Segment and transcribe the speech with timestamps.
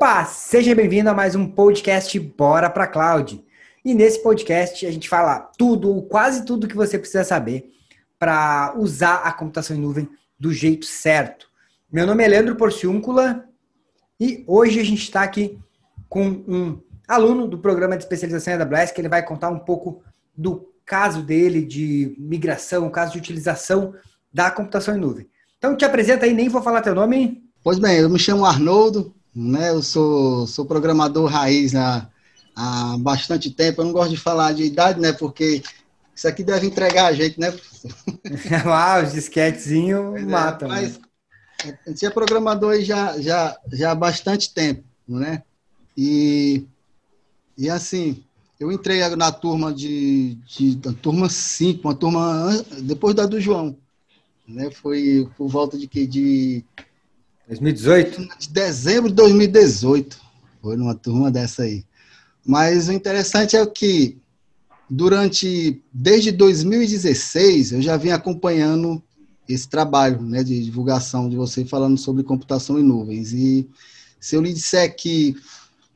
[0.00, 3.44] Opa, seja bem-vindo a mais um podcast Bora para Cloud.
[3.84, 7.72] E nesse podcast a gente fala tudo, ou quase tudo que você precisa saber
[8.16, 10.08] para usar a computação em nuvem
[10.38, 11.48] do jeito certo.
[11.90, 13.44] Meu nome é Leandro Porciúncula
[14.20, 15.58] e hoje a gente está aqui
[16.08, 20.00] com um aluno do programa de especialização em AWS que ele vai contar um pouco
[20.32, 23.92] do caso dele de migração, o caso de utilização
[24.32, 25.28] da computação em nuvem.
[25.58, 27.42] Então te apresenta aí, nem vou falar teu nome.
[27.64, 29.70] Pois bem, eu me chamo Arnoldo, né?
[29.70, 32.08] Eu sou, sou programador raiz há,
[32.56, 33.80] há bastante tempo.
[33.80, 35.12] Eu não gosto de falar de idade, né?
[35.12, 35.62] Porque
[36.14, 37.54] isso aqui deve entregar a gente, né?
[38.66, 40.68] ah, os disquetezinhos é, matam.
[40.68, 40.98] Mas
[41.86, 45.42] a gente é programador já, já, já há bastante tempo, né?
[45.96, 46.66] E,
[47.56, 48.24] e assim,
[48.58, 53.76] eu entrei na turma de, de da turma 5, uma turma depois da do João.
[54.46, 54.70] Né?
[54.70, 56.06] Foi por volta de que?
[56.06, 56.64] De
[57.48, 58.28] 2018?
[58.38, 60.20] De dezembro de 2018.
[60.60, 61.84] Foi numa turma dessa aí.
[62.44, 64.18] Mas o interessante é que,
[64.88, 69.02] durante, desde 2016, eu já vim acompanhando
[69.48, 73.32] esse trabalho né, de divulgação de você falando sobre computação em nuvens.
[73.32, 73.66] E
[74.20, 75.34] se eu lhe disser que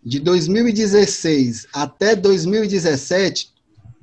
[0.02, 3.52] de 2016 até 2017,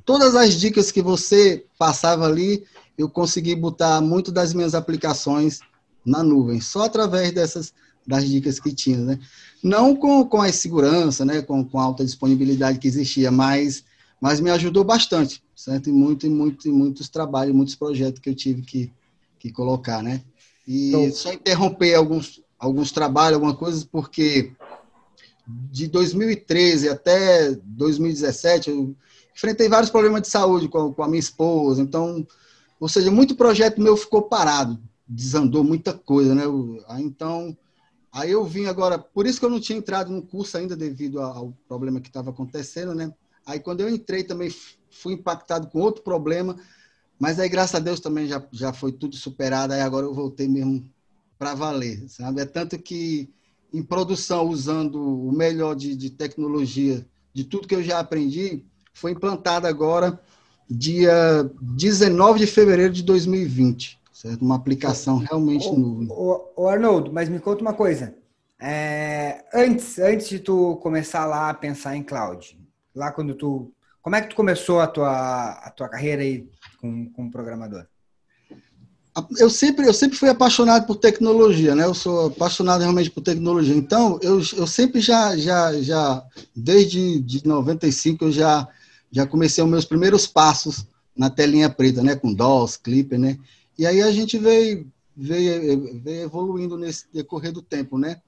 [0.06, 2.64] todas as dicas que você passava ali,
[2.96, 5.62] eu consegui botar muito das minhas aplicações
[6.06, 7.74] na nuvem, só através dessas
[8.10, 9.20] das dicas que tinha, né?
[9.62, 11.44] Não com, com a segurança, né?
[11.44, 13.84] Com, com a alta disponibilidade que existia, mas,
[14.20, 15.90] mas me ajudou bastante, certo?
[15.90, 18.92] E muito, e muito, e muitos trabalhos, muitos projetos que eu tive que,
[19.38, 20.24] que colocar, né?
[20.68, 24.54] E então, só interromper alguns, alguns trabalhos, algumas coisas, porque
[25.48, 28.96] de 2013 até 2017, eu
[29.36, 32.26] enfrentei vários problemas de saúde com, com a minha esposa, então,
[32.80, 36.44] ou seja, muito projeto meu ficou parado, desandou muita coisa, né?
[37.00, 37.58] Então,
[38.14, 41.20] aí eu vim agora, por isso que eu não tinha entrado no curso ainda devido
[41.20, 43.12] ao problema que estava acontecendo, né?
[43.46, 44.54] Aí quando eu entrei também
[44.92, 46.56] fui impactado com outro problema,
[47.18, 50.48] mas aí graças a Deus também já, já foi tudo superado, aí agora eu voltei
[50.48, 50.88] mesmo
[51.40, 52.42] para valer, sabe?
[52.42, 53.28] É tanto que
[53.74, 59.12] em produção, usando o melhor de, de tecnologia, de tudo que eu já aprendi, foi
[59.12, 60.20] implantada agora
[60.70, 64.42] dia 19 de fevereiro de 2020 certo?
[64.42, 66.10] Uma aplicação realmente nuvem.
[66.12, 68.14] O, Arnoldo, mas me conta uma coisa.
[68.60, 72.60] É, antes, antes de tu começar lá a pensar em cloud,
[72.94, 73.72] lá quando tu,
[74.02, 76.46] como é que tu começou a tua, a tua carreira aí
[76.82, 77.86] como, como programador?
[79.38, 81.86] Eu sempre, eu sempre fui apaixonado por tecnologia, né?
[81.86, 83.76] Eu sou apaixonado realmente por tecnologia.
[83.76, 86.24] Então, eu, eu sempre já, já, já,
[86.56, 88.68] desde de 95, eu já,
[89.12, 90.86] já comecei os meus primeiros passos
[91.18, 92.16] na telinha preta, né?
[92.16, 93.38] Com DOS, Clipper, né?
[93.80, 98.22] E aí a gente veio, veio, veio evoluindo nesse decorrer do tempo, né?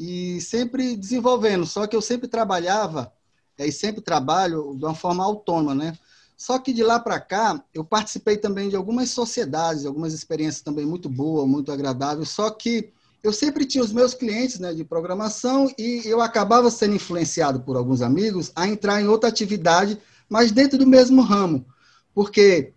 [0.00, 3.12] E sempre desenvolvendo, só que eu sempre trabalhava,
[3.58, 5.98] e sempre trabalho de uma forma autônoma, né?
[6.34, 10.86] Só que de lá para cá, eu participei também de algumas sociedades, algumas experiências também
[10.86, 12.90] muito boas, muito agradáveis, só que
[13.22, 17.76] eu sempre tinha os meus clientes né, de programação e eu acabava sendo influenciado por
[17.76, 21.66] alguns amigos a entrar em outra atividade, mas dentro do mesmo ramo.
[22.14, 22.72] Porque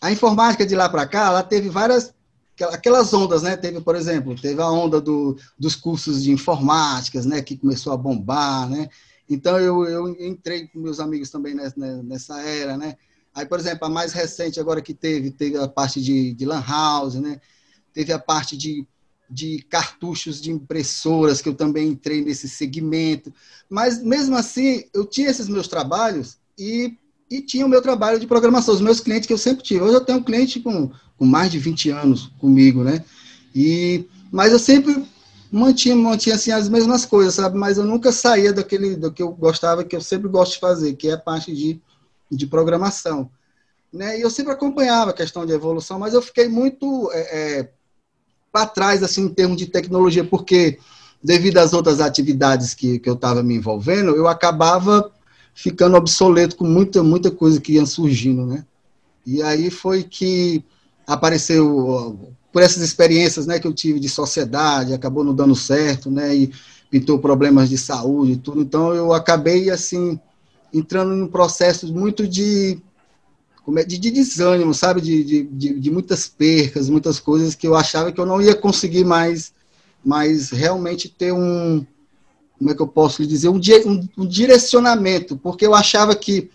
[0.00, 2.14] a informática de lá para cá, ela teve várias
[2.72, 3.56] aquelas ondas, né?
[3.56, 7.40] Teve, por exemplo, teve a onda do, dos cursos de informáticas, né?
[7.42, 8.88] Que começou a bombar, né?
[9.28, 12.96] Então eu, eu entrei com meus amigos também nessa, nessa era, né?
[13.34, 16.62] Aí, por exemplo, a mais recente agora que teve, teve a parte de, de lan
[16.66, 17.40] house, né?
[17.92, 18.86] Teve a parte de,
[19.28, 23.32] de cartuchos de impressoras que eu também entrei nesse segmento.
[23.68, 26.98] Mas mesmo assim, eu tinha esses meus trabalhos e
[27.30, 29.82] e tinha o meu trabalho de programação, os meus clientes que eu sempre tive.
[29.82, 33.04] Hoje eu tenho um cliente com, com mais de 20 anos comigo, né?
[33.54, 35.04] E, mas eu sempre
[35.50, 37.56] mantinha, mantinha assim, as mesmas coisas, sabe?
[37.56, 40.94] Mas eu nunca saía daquele do que eu gostava, que eu sempre gosto de fazer,
[40.94, 41.80] que é a parte de,
[42.30, 43.30] de programação.
[43.92, 44.18] Né?
[44.18, 47.70] E eu sempre acompanhava a questão de evolução, mas eu fiquei muito é, é,
[48.50, 50.78] para trás, assim, em termos de tecnologia, porque
[51.22, 55.12] devido às outras atividades que, que eu estava me envolvendo, eu acabava
[55.54, 58.64] ficando obsoleto com muita, muita coisa que ia surgindo, né?
[59.26, 60.64] E aí foi que
[61.06, 62.18] apareceu,
[62.52, 66.34] por essas experiências né, que eu tive de sociedade, acabou não dando certo, né?
[66.34, 66.52] E
[66.90, 68.60] pintou problemas de saúde e tudo.
[68.60, 70.18] Então eu acabei, assim,
[70.72, 72.78] entrando num processo muito de,
[73.76, 75.00] é, de, de desânimo, sabe?
[75.00, 79.04] De, de, de, muitas percas, muitas coisas que eu achava que eu não ia conseguir
[79.04, 79.52] mais,
[80.04, 81.84] mais realmente ter um,
[82.60, 86.50] como é que eu posso lhe dizer, um, um, um direcionamento, porque eu achava que,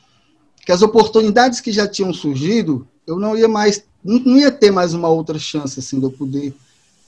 [0.63, 4.69] que as oportunidades que já tinham surgido, eu não ia mais, não, não ia ter
[4.69, 6.53] mais uma outra chance, assim, de eu poder,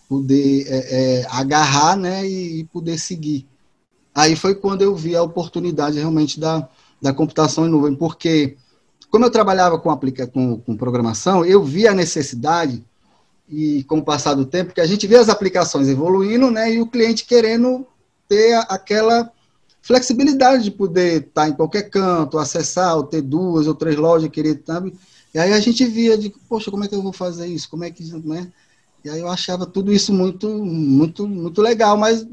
[0.10, 0.78] poder é,
[1.20, 3.46] é, agarrar, né, e, e, poder seguir.
[4.16, 6.68] aí foi quando eu vi a oportunidade realmente da,
[7.00, 8.58] da computação em nuvem, porque
[9.12, 12.84] como eu trabalhava com, aplica, com, com programação, eu vi a necessidade,
[13.48, 16.82] e com o passar do tempo, que a gente vê as aplicações evoluindo, né, e
[16.82, 17.86] o cliente querendo
[18.28, 19.32] ter aquela
[19.82, 24.62] flexibilidade de poder estar em qualquer canto, acessar, ou ter duas ou três lojas, querer,
[24.66, 24.94] sabe?
[25.34, 27.70] E aí a gente via de, poxa, como é que eu vou fazer isso?
[27.70, 28.52] Como é que, né?
[29.04, 32.28] E aí eu achava tudo isso muito, muito, muito legal, mas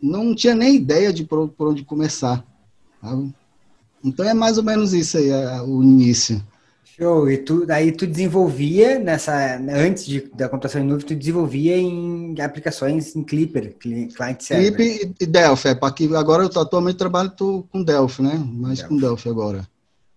[0.00, 2.44] não tinha nem ideia de por, por onde começar.
[3.00, 3.32] Sabe?
[4.02, 5.30] Então é mais ou menos isso aí,
[5.62, 6.42] o início.
[6.96, 7.28] Show.
[7.28, 12.40] E tu, aí tu desenvolvia nessa, antes de, da computação em nuvem, tu desenvolvia em
[12.40, 14.76] aplicações em Clipper, client server.
[14.76, 15.68] Clipper e Delphi.
[15.68, 18.34] É, que agora eu atualmente trabalho tô com Delphi, né?
[18.36, 18.94] Mais Delphi.
[18.94, 19.68] com Delphi agora.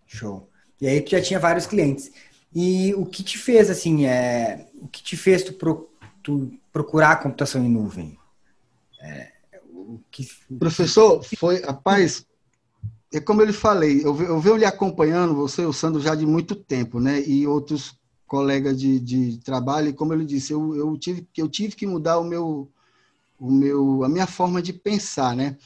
[0.06, 0.47] Show.
[0.79, 2.12] E aí tu já tinha vários clientes.
[2.53, 5.89] E o que te fez, assim, é, o que te fez tu, pro,
[6.21, 8.15] tu procurar a computação em nuvem?
[9.01, 9.31] É,
[9.71, 10.27] o que...
[10.59, 12.23] Professor, foi, rapaz,
[13.13, 16.25] é como eu lhe falei, eu, eu venho lhe acompanhando, você, o Sandro, já de
[16.25, 17.21] muito tempo, né?
[17.21, 17.95] E outros
[18.25, 21.88] colegas de, de trabalho, e como eu lhe disse, eu, eu, tive, eu tive que
[21.88, 22.69] mudar o meu,
[23.39, 25.57] o meu, a minha forma de pensar, né?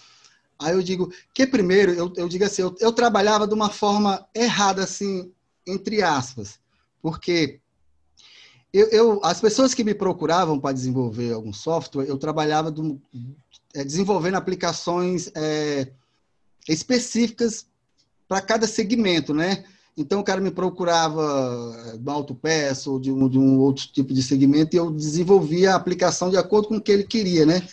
[0.59, 4.23] Aí eu digo que primeiro, eu, eu digo assim, eu, eu trabalhava de uma forma
[4.35, 5.31] errada, assim,
[5.65, 6.59] entre aspas,
[7.01, 7.59] porque
[8.71, 13.01] eu, eu, as pessoas que me procuravam para desenvolver algum software, eu trabalhava do,
[13.73, 15.91] é, desenvolvendo aplicações é,
[16.67, 17.65] específicas
[18.27, 19.63] para cada segmento, né?
[19.97, 24.23] Então o cara me procurava do autopeça ou de um, de um outro tipo de
[24.23, 27.67] segmento e eu desenvolvia a aplicação de acordo com o que ele queria, né?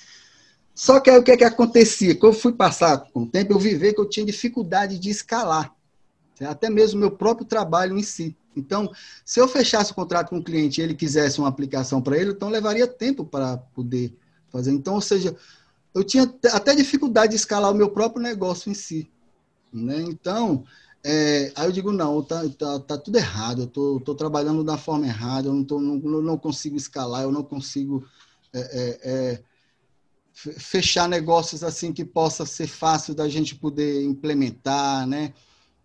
[0.74, 2.14] Só que aí o que, é que acontecia?
[2.14, 5.10] Quando eu fui passar com o tempo, eu vi ver que eu tinha dificuldade de
[5.10, 5.74] escalar,
[6.40, 8.36] até mesmo meu próprio trabalho em si.
[8.56, 8.90] Então,
[9.24, 12.30] se eu fechasse o contrato com o cliente e ele quisesse uma aplicação para ele,
[12.30, 14.16] então levaria tempo para poder
[14.50, 14.72] fazer.
[14.72, 15.36] Então, ou seja,
[15.94, 19.10] eu tinha até dificuldade de escalar o meu próprio negócio em si.
[19.72, 20.00] Né?
[20.02, 20.64] Então,
[21.04, 24.76] é, aí eu digo, não, tá, tá, tá tudo errado, eu tô, tô, trabalhando da
[24.76, 28.06] forma errada, eu não, tô, não, não consigo escalar, eu não consigo
[28.52, 29.42] é, é, é
[30.32, 35.32] fechar negócios assim que possa ser fácil da gente poder implementar, né?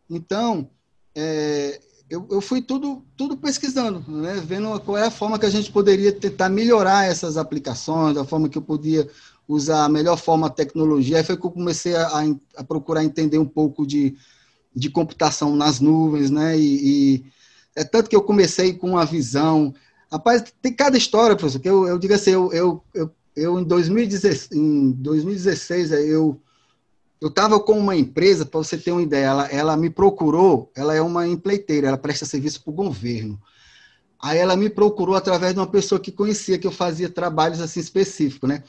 [0.09, 0.69] Então,
[1.15, 1.79] é,
[2.09, 4.41] eu, eu fui tudo, tudo pesquisando, né?
[4.45, 8.49] vendo qual é a forma que a gente poderia tentar melhorar essas aplicações, a forma
[8.49, 9.09] que eu podia
[9.47, 11.17] usar a melhor forma a tecnologia.
[11.17, 12.23] Aí foi que eu comecei a,
[12.55, 14.15] a procurar entender um pouco de,
[14.75, 16.57] de computação nas nuvens, né?
[16.57, 17.25] E, e,
[17.75, 19.73] é tanto que eu comecei com uma visão.
[20.11, 23.63] Rapaz, tem cada história, professor, que eu, eu digo assim, eu, eu, eu, eu em,
[23.63, 26.39] 2016, em 2016, eu
[27.23, 30.93] eu estava com uma empresa, para você ter uma ideia, ela, ela me procurou, ela
[30.93, 33.39] é uma empleiteira, ela presta serviço para o governo.
[34.21, 37.79] Aí ela me procurou através de uma pessoa que conhecia que eu fazia trabalhos assim
[37.79, 38.61] específicos, né?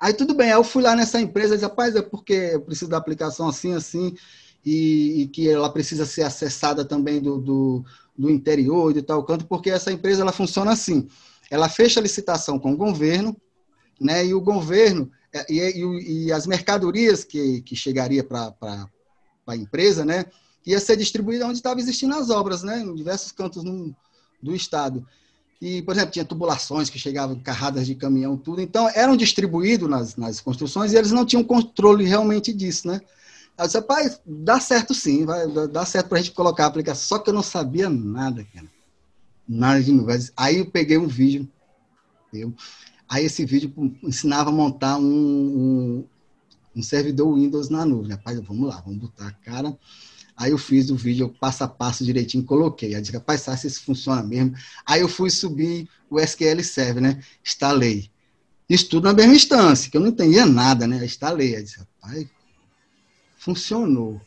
[0.00, 2.90] Aí tudo bem, eu fui lá nessa empresa e disse, rapaz, é porque eu preciso
[2.90, 4.14] da aplicação assim, assim,
[4.64, 7.84] e, e que ela precisa ser acessada também do, do,
[8.16, 11.08] do, interior de tal canto, porque essa empresa ela funciona assim.
[11.50, 13.36] Ela fecha a licitação com o governo,
[14.00, 14.24] né?
[14.24, 18.54] E o governo é, e, e, e as mercadorias que, que chegaria para
[19.46, 20.26] a empresa, né?
[20.66, 22.80] Ia ser distribuída onde estava existindo as obras, né?
[22.80, 23.94] Em diversos cantos no,
[24.42, 25.06] do estado.
[25.60, 28.60] E, por exemplo, tinha tubulações que chegavam carradas de caminhão, tudo.
[28.60, 33.00] Então, eram distribuídos nas, nas construções e eles não tinham controle realmente disso, né?
[33.58, 37.08] Eu disse, rapaz, dá certo sim, vai dar certo para a gente colocar a aplicação.
[37.08, 38.68] Só que eu não sabia nada, cara.
[39.48, 40.10] Nada de novo.
[40.36, 41.48] Aí eu peguei um vídeo,
[42.32, 42.54] eu,
[43.08, 43.72] aí esse vídeo
[44.02, 46.04] ensinava a montar um, um,
[46.76, 48.12] um servidor Windows na nuvem.
[48.12, 49.76] Rapaz, vamos lá, vamos botar a cara
[50.38, 52.94] Aí eu fiz o vídeo passo a passo direitinho, coloquei.
[52.94, 54.54] Aí disse, rapaz, sabe se isso funciona mesmo?
[54.86, 57.20] Aí eu fui subir o SQL Server, né?
[57.44, 58.08] Instalei.
[58.70, 61.04] Isso tudo na mesma instância, que eu não entendia nada, né?
[61.04, 61.56] Instalei.
[61.56, 62.24] Aí disse, rapaz,
[63.36, 64.20] funcionou.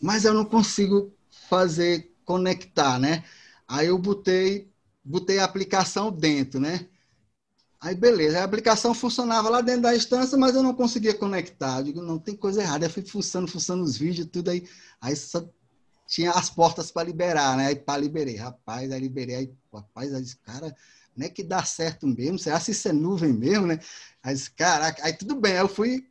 [0.00, 1.12] Mas eu não consigo
[1.48, 3.24] fazer, conectar, né?
[3.66, 4.68] Aí eu botei,
[5.04, 6.86] botei a aplicação dentro, né?
[7.82, 8.38] Aí, beleza.
[8.38, 11.78] A aplicação funcionava lá dentro da instância, mas eu não conseguia conectar.
[11.78, 12.86] Eu digo, não, tem coisa errada.
[12.86, 14.68] Aí fui funcionando, funcionando os vídeos, tudo aí.
[15.00, 15.44] Aí só
[16.06, 17.66] tinha as portas para liberar, né?
[17.66, 18.36] Aí, pá, liberei.
[18.36, 19.34] Rapaz, aí liberei.
[19.34, 20.72] Aí, rapaz, aí disse, cara,
[21.16, 22.38] não é que dá certo mesmo?
[22.38, 23.80] Será se isso é nuvem mesmo, né?
[24.22, 25.04] Aí disse, caraca.
[25.04, 25.54] Aí, tudo bem.
[25.54, 26.06] Aí eu fui...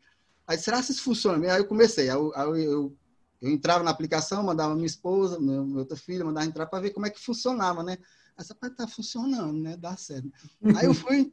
[0.46, 1.54] Aí, será se isso funciona mesmo?
[1.54, 2.10] Aí eu comecei.
[2.10, 2.98] Aí eu, aí eu, eu,
[3.44, 6.90] eu entrava na aplicação, mandava minha esposa, minha, minha outra filha, mandava entrar para ver
[6.90, 7.98] como é que funcionava, né?
[8.36, 9.78] Aí, rapaz, tá funcionando, né?
[9.78, 10.30] Dá certo.
[10.76, 11.32] Aí eu fui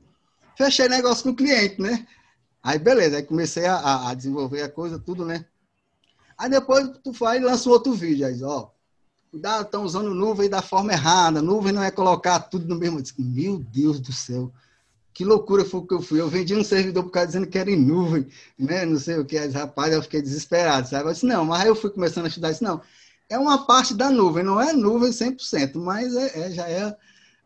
[0.59, 2.07] fechei negócio com o cliente, né?
[2.63, 5.47] Aí beleza, aí comecei a, a desenvolver a coisa, tudo, né?
[6.37, 8.69] Aí depois tu vai e lança outro vídeo, aí, ó,
[9.31, 13.01] cuidado, estão usando nuvem da forma errada, nuvem não é colocar tudo no mesmo.
[13.19, 14.53] Meu Deus do céu, o
[15.13, 16.21] que loucura foi que eu fui.
[16.21, 18.27] Eu vendi um servidor por causa dizendo que era em nuvem,
[18.59, 18.85] né?
[18.85, 19.39] Não sei o que.
[19.39, 21.09] Rapaz, eu fiquei desesperado, sabe?
[21.09, 22.65] Eu disse, não, mas aí eu fui começando a estudar isso.
[22.65, 22.81] Não,
[23.29, 26.97] é uma parte da nuvem, não é nuvem 100%, mas é, é já, é,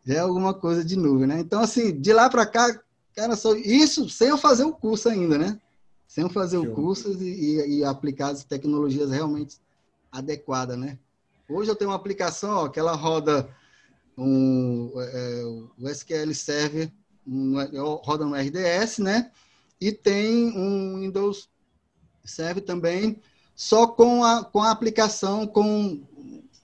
[0.05, 1.39] já é alguma coisa de nuvem, né?
[1.39, 2.79] Então, assim, de lá para cá,
[3.15, 5.59] cara, só isso sem eu fazer o curso ainda, né?
[6.07, 6.71] Sem eu fazer Show.
[6.71, 9.57] o curso e, e, aplicar as tecnologias realmente
[10.11, 10.97] adequadas, né?
[11.49, 13.49] Hoje eu tenho uma aplicação ó, que ela roda
[14.17, 15.43] um, é,
[15.79, 16.91] o SQL Server
[18.03, 19.31] roda no RDS, né?
[19.79, 21.49] E tem um Windows
[22.23, 23.19] Serve também
[23.55, 26.01] só com a, com a aplicação, com,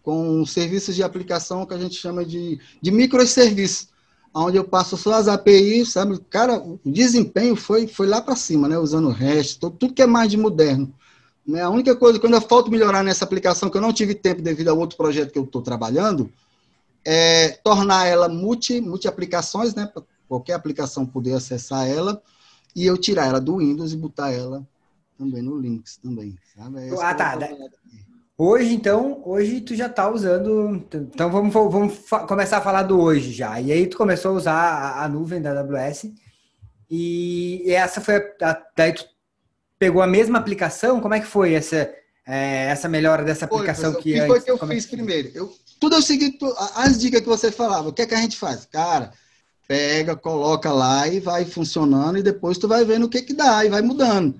[0.01, 3.89] com serviços de aplicação que a gente chama de, de microserviços,
[4.33, 6.19] onde eu passo só as APIs, sabe?
[6.29, 8.77] Cara, o desempenho foi, foi lá para cima, né?
[8.77, 10.93] Usando o REST, tudo, tudo que é mais de moderno.
[11.45, 11.62] Né?
[11.62, 14.67] A única coisa que ainda falta melhorar nessa aplicação, que eu não tive tempo devido
[14.67, 16.31] ao outro projeto que eu estou trabalhando,
[17.03, 19.91] é tornar ela multi, multi-aplicações, né?
[20.27, 22.21] qualquer aplicação poder acessar ela,
[22.75, 24.65] e eu tirar ela do Windows e botar ela
[25.17, 26.88] também no Linux também, sabe?
[26.88, 27.38] É ah, tá.
[28.41, 30.81] Hoje, então, hoje tu já está usando.
[30.93, 33.60] Então vamos, vamos começar a falar do hoje já.
[33.60, 36.05] E aí tu começou a usar a, a nuvem da AWS.
[36.89, 38.63] E essa foi a.
[38.77, 39.03] Daí tu
[39.77, 41.01] pegou a mesma aplicação?
[41.01, 41.93] Como é que foi essa,
[42.25, 44.13] é, essa melhora dessa aplicação foi, que.
[44.13, 45.31] O que foi que eu fiz primeiro?
[45.36, 46.38] Eu, tudo é o seguinte,
[46.75, 48.65] as dicas que você falava, o que é que a gente faz?
[48.65, 49.12] Cara,
[49.67, 53.65] pega, coloca lá e vai funcionando e depois tu vai vendo o que que dá
[53.65, 54.39] e vai mudando.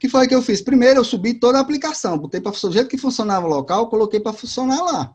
[0.00, 0.62] Que foi que eu fiz?
[0.62, 4.32] Primeiro eu subi toda a aplicação, botei para o jeito que funcionava local, coloquei para
[4.32, 5.14] funcionar lá.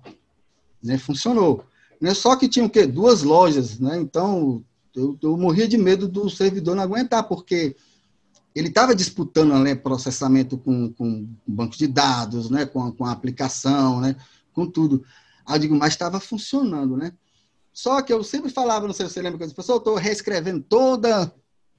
[0.82, 1.00] Né?
[1.00, 1.66] Funcionou.
[2.00, 2.14] Né?
[2.14, 2.86] Só que tinha o quê?
[2.86, 3.98] Duas lojas, né?
[4.00, 4.64] Então
[4.96, 7.76] eu, eu morria de medo do servidor não aguentar, porque
[8.54, 14.00] ele estava disputando né, processamento com, com banco de dados, né, com, com a aplicação,
[14.00, 14.16] né,
[14.54, 15.04] com tudo.
[15.48, 17.12] Aí eu digo, mas estava funcionando, né?
[17.74, 19.96] Só que eu sempre falava, não sei se você lembra, que eu disse, pessoal, estou
[19.96, 21.34] reescrevendo toda,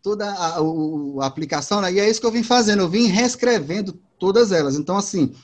[0.06, 1.92] toda a, a, a, aplicação, né?
[1.92, 4.76] e é isso que eu vim fazendo, eu vim reescrevendo todas elas.
[4.76, 5.34] Então, assim,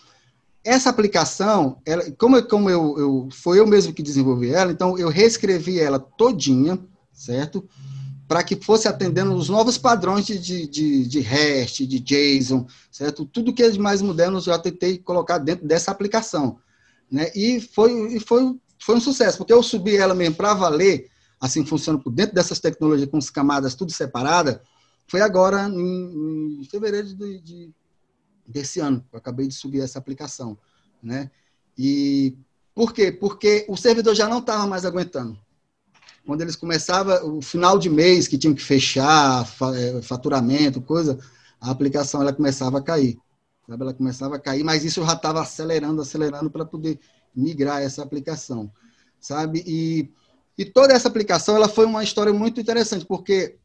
[0.62, 5.08] essa aplicação, ela, como, como eu, eu, foi eu mesmo que desenvolvi ela, então eu
[5.08, 6.78] reescrevi ela todinha,
[7.12, 7.68] certo?
[8.28, 13.26] Para que fosse atendendo os novos padrões de, de, de, de REST, de JSON, certo?
[13.26, 16.56] Tudo que é de mais moderno eu já tentei colocar dentro dessa aplicação.
[17.10, 17.32] Né?
[17.34, 21.08] E foi, e foi foi um sucesso, porque eu subi ela mesmo para valer,
[21.42, 24.62] assim, funciona por dentro dessas tecnologias com as camadas tudo separada,
[25.08, 27.70] foi agora em, em fevereiro de, de,
[28.46, 30.56] desse ano, eu acabei de subir essa aplicação,
[31.02, 31.32] né?
[31.76, 32.36] E
[32.72, 33.10] por quê?
[33.10, 35.36] Porque o servidor já não estava mais aguentando.
[36.24, 39.44] Quando eles começavam, o final de mês, que tinham que fechar,
[39.74, 41.18] é, faturamento, coisa,
[41.60, 43.18] a aplicação ela começava a cair.
[43.68, 43.82] Sabe?
[43.82, 47.00] Ela começava a cair, mas isso já estava acelerando, acelerando para poder
[47.34, 48.70] migrar essa aplicação,
[49.18, 49.64] sabe?
[49.66, 50.08] E,
[50.56, 53.56] e toda essa aplicação ela foi uma história muito interessante, porque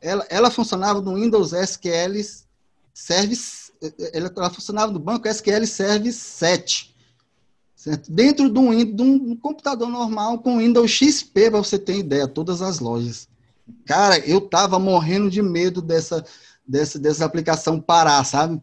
[0.00, 2.20] ela, ela funcionava no Windows SQL
[2.92, 3.72] Service,
[4.12, 6.94] ela, ela funcionava no banco SQL Service 7,
[7.74, 8.10] certo?
[8.10, 12.62] Dentro de um, de um computador normal com Windows XP, para você ter ideia, todas
[12.62, 13.28] as lojas.
[13.86, 16.24] Cara, eu tava morrendo de medo dessa,
[16.66, 18.60] dessa, dessa aplicação parar, sabe?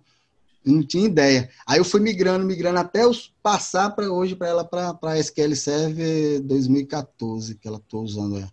[0.65, 1.49] Eu não tinha ideia.
[1.67, 5.55] Aí eu fui migrando, migrando até os passar para hoje para ela para a SQL
[5.55, 8.47] Server 2014 que ela estou usando é.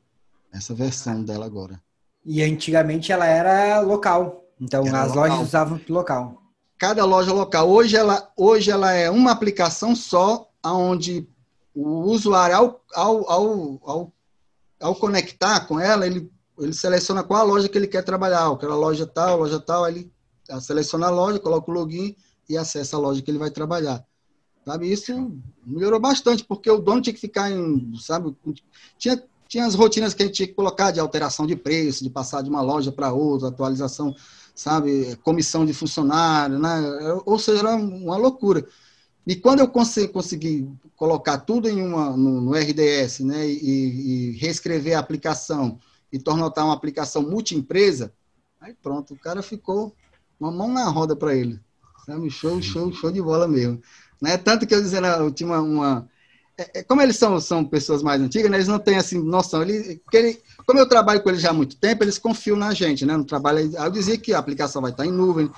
[0.52, 1.80] essa versão dela agora.
[2.24, 4.44] E antigamente ela era local.
[4.60, 5.28] Então era as local.
[5.28, 6.42] lojas usavam local.
[6.78, 7.68] Cada loja local.
[7.68, 11.28] Hoje ela, hoje ela é uma aplicação só, onde
[11.74, 14.12] o usuário, ao, ao, ao, ao,
[14.80, 18.50] ao conectar com ela, ele, ele seleciona qual a loja que ele quer trabalhar.
[18.50, 20.10] Aquela loja tal, loja tal, ele
[20.60, 22.16] seleciona a loja, coloca o login
[22.48, 24.04] e acessa a loja que ele vai trabalhar.
[24.64, 25.32] Sabe, isso
[25.64, 28.36] melhorou bastante, porque o dono tinha que ficar em, sabe,
[28.98, 32.10] tinha, tinha as rotinas que a gente tinha que colocar de alteração de preço, de
[32.10, 34.14] passar de uma loja para outra, atualização,
[34.54, 36.68] sabe, comissão de funcionário, né?
[37.24, 38.66] Ou seja, era uma loucura.
[39.26, 44.30] E quando eu consegui, consegui colocar tudo em uma, no, no RDS, né, e, e,
[44.38, 45.78] reescrever a aplicação
[46.12, 48.12] e tornar uma aplicação multi-empresa,
[48.60, 49.94] aí pronto, o cara ficou
[50.38, 51.58] uma mão na roda para ele.
[52.06, 52.30] Sabe?
[52.30, 53.80] Show, show, show de bola mesmo.
[54.20, 54.36] Né?
[54.36, 55.60] Tanto que eu dizendo, eu tinha uma.
[55.60, 56.08] uma
[56.56, 58.56] é, é, como eles são, são pessoas mais antigas, né?
[58.56, 59.62] eles não têm assim, noção.
[59.62, 63.06] Ele, ele, como eu trabalho com eles já há muito tempo, eles confiam na gente,
[63.06, 63.16] né?
[63.16, 65.50] No trabalho, eu dizia que a aplicação vai estar em nuvem.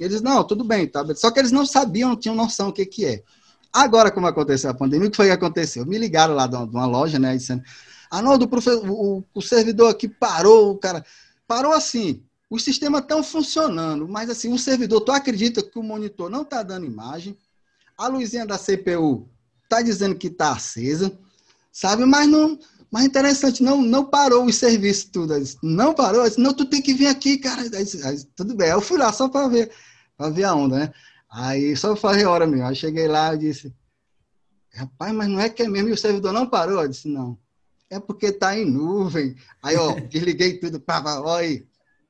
[0.00, 1.04] E eles, não, tudo bem, tá?
[1.14, 3.22] Só que eles não sabiam, não tinham noção o que, que é.
[3.72, 5.84] Agora, como aconteceu a pandemia, o que foi que aconteceu?
[5.84, 7.36] Me ligaram lá de uma loja, né?
[7.36, 7.62] Dizendo,
[8.10, 11.04] Arnoldo, o, o, o servidor aqui parou, o cara.
[11.46, 16.30] Parou assim, os sistemas estão funcionando, mas assim, o servidor, tu acredita que o monitor
[16.30, 17.36] não está dando imagem,
[17.96, 19.28] a luzinha da CPU
[19.64, 21.18] está dizendo que está acesa,
[21.70, 22.04] sabe?
[22.06, 22.58] Mas não,
[22.90, 25.34] Mas interessante, não, não parou o serviço tudo.
[25.62, 26.24] Não parou.
[26.38, 27.60] Não, tu tem que vir aqui, cara.
[27.60, 28.68] Aí, aí, tudo bem.
[28.68, 29.70] Aí eu fui lá só para ver,
[30.16, 30.92] para ver a onda, né?
[31.30, 32.66] Aí só fazer hora mesmo.
[32.66, 33.74] Aí cheguei lá e disse,
[34.72, 35.90] rapaz, mas não é que é mesmo?
[35.90, 36.80] E o servidor não parou?
[36.80, 37.38] Eu disse, não.
[37.90, 39.36] É porque tá em nuvem.
[39.62, 41.67] Aí, ó, desliguei tudo, pá, olha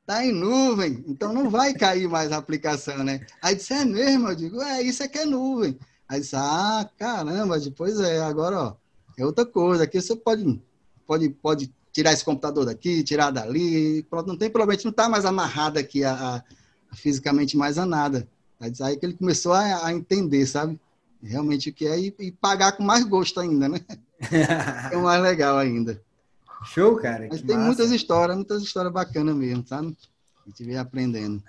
[0.08, 3.26] tá em nuvem, então não vai cair mais a aplicação, né?
[3.42, 4.28] Aí disse, é mesmo?
[4.28, 5.78] Eu digo, é, isso que é nuvem.
[6.08, 8.76] Aí disse, ah, caramba, depois é, agora, ó,
[9.18, 10.62] é outra coisa, aqui você pode,
[11.06, 14.92] pode, pode tirar esse computador daqui, tirar dali, pronto, não tem problema, a gente não
[14.92, 18.26] está mais amarrado aqui a, a, fisicamente mais a nada.
[18.58, 20.80] Aí, aí que ele começou a, a entender, sabe?
[21.22, 23.80] Realmente o que é, e, e, pagar com mais gosto ainda, né?
[24.90, 26.02] é mais legal ainda.
[26.64, 27.28] Show, cara.
[27.30, 27.66] Mas tem massa.
[27.66, 29.96] muitas histórias, muitas histórias bacanas mesmo, sabe?
[30.44, 31.42] A gente vem aprendendo.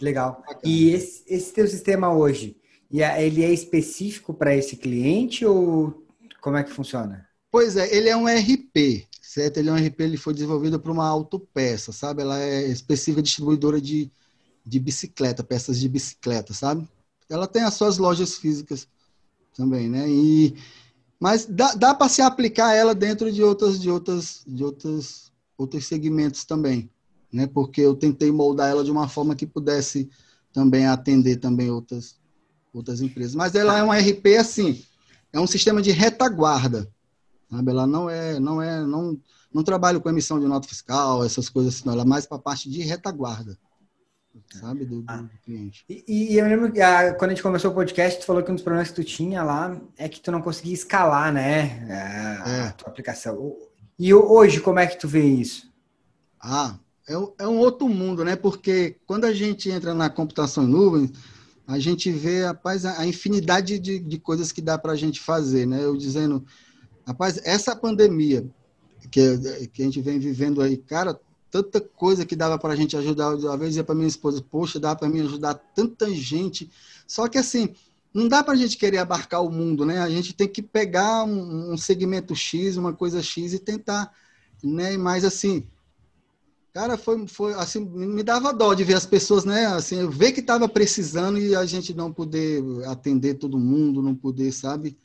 [0.00, 0.42] Legal.
[0.46, 0.60] Bacana.
[0.64, 2.56] E esse, esse teu sistema hoje,
[2.90, 6.06] ele é específico para esse cliente ou
[6.40, 7.26] como é que funciona?
[7.50, 9.58] Pois é, ele é um RP, certo?
[9.58, 12.22] Ele é um RP, ele foi desenvolvido para uma autopeça, sabe?
[12.22, 14.10] Ela é específica distribuidora de,
[14.64, 16.88] de bicicleta, peças de bicicleta, sabe?
[17.28, 18.88] Ela tem as suas lojas físicas
[19.54, 20.08] também, né?
[20.08, 20.56] E
[21.20, 25.86] mas dá, dá para se aplicar ela dentro de outras de outras de outras outros
[25.86, 26.90] segmentos também,
[27.30, 27.46] né?
[27.46, 30.08] Porque eu tentei moldar ela de uma forma que pudesse
[30.52, 32.18] também atender também outras
[32.72, 33.34] outras empresas.
[33.34, 34.82] Mas ela é um RP assim,
[35.30, 36.90] é um sistema de retaguarda.
[37.50, 37.70] Sabe?
[37.70, 39.20] Ela não é não é não
[39.52, 41.92] não trabalha com emissão de nota fiscal, essas coisas assim, não.
[41.92, 43.58] ela é mais para a parte de retaguarda
[44.60, 45.24] sabe, do, do ah.
[45.44, 45.84] cliente.
[45.88, 48.50] E, e, eu lembro que ah, quando a gente começou o podcast, tu falou que
[48.50, 51.86] um dos problemas que tu tinha lá é que tu não conseguia escalar, né,
[52.44, 52.62] a, é.
[52.68, 53.56] a tua aplicação.
[53.98, 55.70] E hoje, como é que tu vê isso?
[56.40, 58.36] Ah, é, é um outro mundo, né?
[58.36, 61.12] Porque quando a gente entra na computação em nuvem,
[61.66, 65.66] a gente vê, rapaz, a infinidade de, de coisas que dá para a gente fazer,
[65.66, 65.84] né?
[65.84, 66.44] Eu dizendo,
[67.06, 68.44] rapaz, essa pandemia
[69.10, 71.18] que, que a gente vem vivendo aí, cara,
[71.50, 73.34] tanta coisa que dava para a gente ajudar.
[73.34, 76.70] Uma vez dizia para minha esposa, poxa, dá para mim ajudar tanta gente.
[77.06, 77.74] Só que assim,
[78.14, 80.00] não dá para a gente querer abarcar o mundo, né?
[80.00, 84.12] A gente tem que pegar um, um, segmento X, uma coisa X e tentar,
[84.62, 84.96] né?
[84.96, 85.66] Mas assim,
[86.72, 89.66] cara, foi, foi assim, me dava dó de ver as pessoas, né?
[89.66, 94.52] Assim, ver que estava precisando e a gente não poder atender todo mundo, não poder,
[94.52, 94.96] sabe?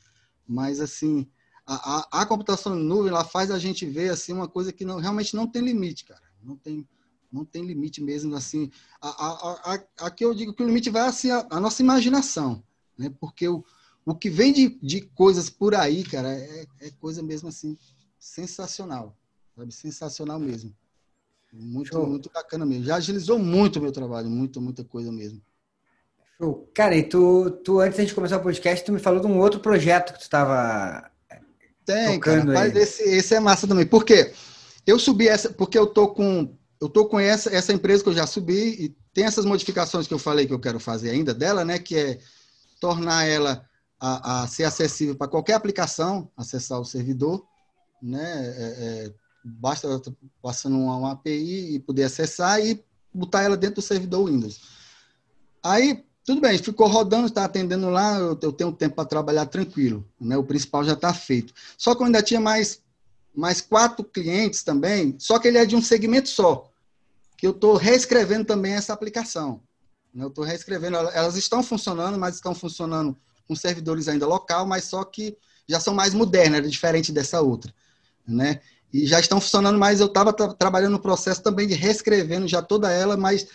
[0.48, 1.28] Mas assim,
[1.66, 4.86] a, a, a computação em nuvem, ela faz a gente ver assim uma coisa que
[4.86, 6.88] não, realmente não tem limite, cara não tem,
[7.32, 8.70] não tem limite mesmo assim.
[9.02, 12.64] A, a, a, aqui eu digo que o limite vai assim a, a nossa imaginação,
[12.98, 13.14] né?
[13.20, 13.64] Porque o,
[14.06, 17.78] o que vem de, de coisas por aí, cara, é, é coisa mesmo assim
[18.20, 19.18] sensacional,
[19.56, 19.74] sabe?
[19.74, 20.74] Sensacional mesmo.
[21.52, 22.08] Muito, Show.
[22.08, 22.84] muito bacana mesmo.
[22.84, 25.42] Já agilizou muito o meu trabalho, muito, muita coisa mesmo.
[26.38, 26.70] Show.
[26.74, 29.60] Cara, e tu, tu, antes de começar o podcast, tu me falou de um outro
[29.60, 31.10] projeto que tu estava
[31.86, 33.86] Tem, cara, mas esse, esse é massa também.
[33.86, 34.34] Por quê?
[34.86, 38.14] Eu subi essa, porque eu tô com, eu tô com essa, essa empresa que eu
[38.14, 41.66] já subi e tem essas modificações que eu falei que eu quero fazer ainda dela,
[41.66, 41.80] né?
[41.80, 42.20] Que é
[42.80, 43.66] tornar ela
[44.00, 47.46] a, a ser acessível para qualquer aplicação, acessar o servidor,
[48.02, 48.22] né?
[48.22, 48.64] É,
[49.08, 49.88] é, basta
[50.42, 54.62] passando uma, uma API e poder acessar e botar ela dentro do servidor Windows.
[55.64, 60.04] Aí tudo bem, ficou rodando, está atendendo lá, eu, eu tenho tempo para trabalhar tranquilo,
[60.20, 60.36] né?
[60.36, 61.54] O principal já está feito.
[61.78, 62.82] Só que eu ainda tinha mais
[63.36, 66.72] mais quatro clientes também, só que ele é de um segmento só,
[67.38, 69.62] que eu estou reescrevendo também essa aplicação.
[70.14, 70.24] Né?
[70.24, 73.16] Eu estou reescrevendo, elas estão funcionando, mas estão funcionando
[73.48, 77.74] com servidores ainda local, mas só que já são mais modernas, diferente dessa outra,
[78.28, 78.62] né?
[78.94, 82.62] E já estão funcionando, mas eu estava tra trabalhando no processo também de reescrevendo já
[82.62, 83.48] toda ela, mas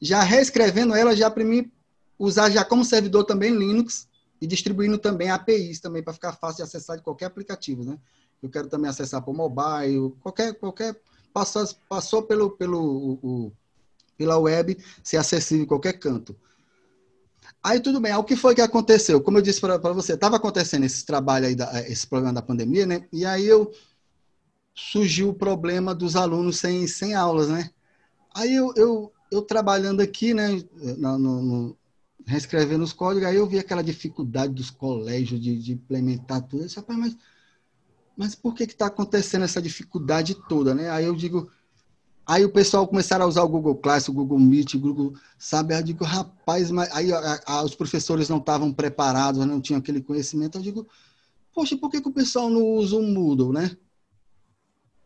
[0.00, 1.70] já reescrevendo ela já para mim
[2.18, 4.08] usar já como servidor também Linux
[4.40, 7.98] e distribuindo também APIs também para ficar fácil de acessar de qualquer aplicativo, né?
[8.42, 11.00] Eu quero também acessar para o mobile, qualquer, qualquer
[11.32, 13.52] passou, passou pelo, pelo, o,
[14.16, 16.36] pela web, ser acessível em qualquer canto.
[17.62, 19.20] Aí tudo bem, o que foi que aconteceu?
[19.20, 22.86] Como eu disse para você, estava acontecendo esse trabalho aí, da, esse problema da pandemia,
[22.86, 23.06] né?
[23.12, 23.72] E aí eu
[24.74, 27.70] surgiu o problema dos alunos sem, sem aulas, né?
[28.34, 30.62] Aí eu, eu, eu trabalhando aqui, né,
[30.96, 31.78] no, no,
[32.24, 36.64] reescrevendo os códigos, aí eu vi aquela dificuldade dos colégios de, de implementar tudo.
[36.64, 37.16] Disse, rapaz, mas
[38.18, 40.90] mas por que está acontecendo essa dificuldade toda, né?
[40.90, 41.48] Aí eu digo,
[42.26, 45.72] aí o pessoal começaram a usar o Google Class, o Google Meet, o Google, sabe?
[45.72, 50.00] Eu digo, rapaz, mas aí a, a, os professores não estavam preparados, não tinham aquele
[50.00, 50.58] conhecimento.
[50.58, 50.88] Eu digo,
[51.54, 53.76] poxa, por que, que o pessoal não usa o Moodle, né?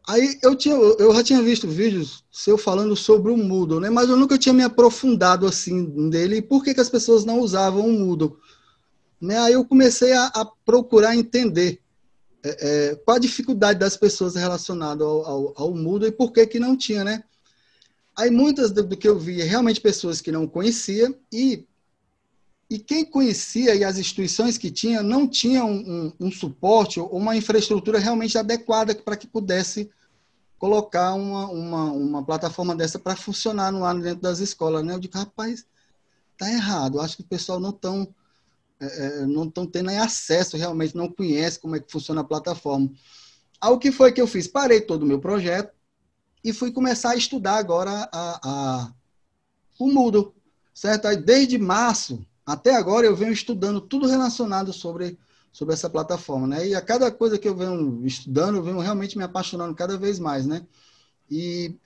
[0.09, 3.91] Aí eu, tinha, eu já tinha visto vídeos seu falando sobre o Moodle, né?
[3.91, 6.37] Mas eu nunca tinha me aprofundado assim nele.
[6.37, 8.39] E por que, que as pessoas não usavam o Moodle?
[9.21, 9.39] Né?
[9.39, 11.82] Aí eu comecei a, a procurar entender
[12.45, 16.47] é, é, qual a dificuldade das pessoas relacionada ao, ao, ao Moodle e por que
[16.47, 17.25] que não tinha, né?
[18.17, 21.67] Aí muitas do, do que eu vi, realmente pessoas que não conhecia e
[22.73, 27.07] e quem conhecia e as instituições que tinham não tinham um, um, um suporte ou
[27.11, 29.91] uma infraestrutura realmente adequada para que pudesse
[30.59, 34.83] colocar uma, uma, uma plataforma dessa para funcionar no ar dentro das escolas.
[34.83, 34.95] Né?
[34.95, 35.67] Eu digo, rapaz,
[36.39, 36.99] tá errado.
[36.99, 38.09] Acho que o pessoal não estão
[38.83, 42.91] é, é, não estão tendo acesso, realmente não conhece como é que funciona a plataforma.
[43.61, 44.49] Aí o que foi que eu fiz?
[44.49, 45.73] Parei todo o meu projeto
[46.43, 48.93] e fui começar a estudar agora a, a,
[49.79, 50.35] o Moodle,
[50.75, 51.07] certo?
[51.07, 55.17] Aí, desde março até agora eu venho estudando tudo relacionado sobre,
[55.53, 56.67] sobre essa plataforma, né?
[56.67, 60.19] E a cada coisa que eu venho estudando, eu venho realmente me apaixonando cada vez
[60.19, 60.67] mais, né?
[61.31, 61.77] E,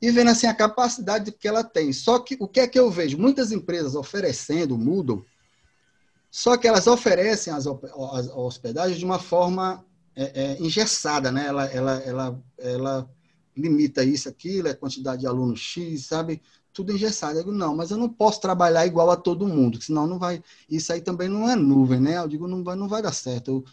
[0.00, 1.92] e vendo assim a capacidade que ela tem.
[1.92, 3.18] Só que o que é que eu vejo?
[3.18, 5.26] Muitas empresas oferecendo o Moodle,
[6.36, 11.46] só que elas oferecem as, hospedagens de uma forma é, é, engessada, né?
[11.46, 13.10] Ela, ela, ela, ela
[13.56, 16.42] limita isso, aquilo, é quantidade de alunos X, sabe?
[16.72, 17.38] tudo engessado.
[17.38, 20.42] Eu digo, não, mas eu não posso trabalhar igual a todo mundo, senão não vai.
[20.68, 22.18] Isso aí também não é nuvem, né?
[22.18, 23.52] Eu digo, não vai, não vai dar certo.
[23.52, 23.64] Eu,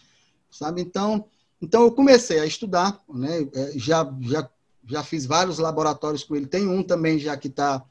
[0.52, 0.84] sabe?
[0.84, 1.26] Então,
[1.60, 3.41] então eu comecei a estudar, né?
[3.56, 4.47] É, já, já,
[4.88, 6.45] já fiz vários laboratórios com ele.
[6.45, 7.84] Tem um também já que está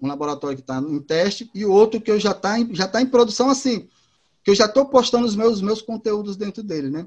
[0.00, 3.06] um laboratório que está em teste e outro que eu já está já tá em
[3.06, 3.88] produção assim,
[4.42, 7.06] que eu já estou postando os meus meus conteúdos dentro dele, né?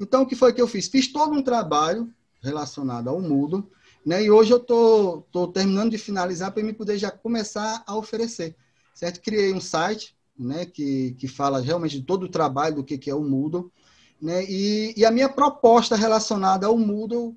[0.00, 0.88] Então o que foi que eu fiz?
[0.88, 3.68] Fiz todo um trabalho relacionado ao Moodle
[4.04, 4.22] né?
[4.22, 7.96] E hoje eu estou tô, tô terminando de finalizar para me poder já começar a
[7.96, 8.54] oferecer.
[8.94, 9.20] Certo?
[9.20, 13.10] Criei um site né, que, que fala realmente de todo o trabalho do que, que
[13.10, 13.72] é o Moodle.
[14.20, 14.44] Né?
[14.44, 17.36] E, e a minha proposta relacionada ao Moodle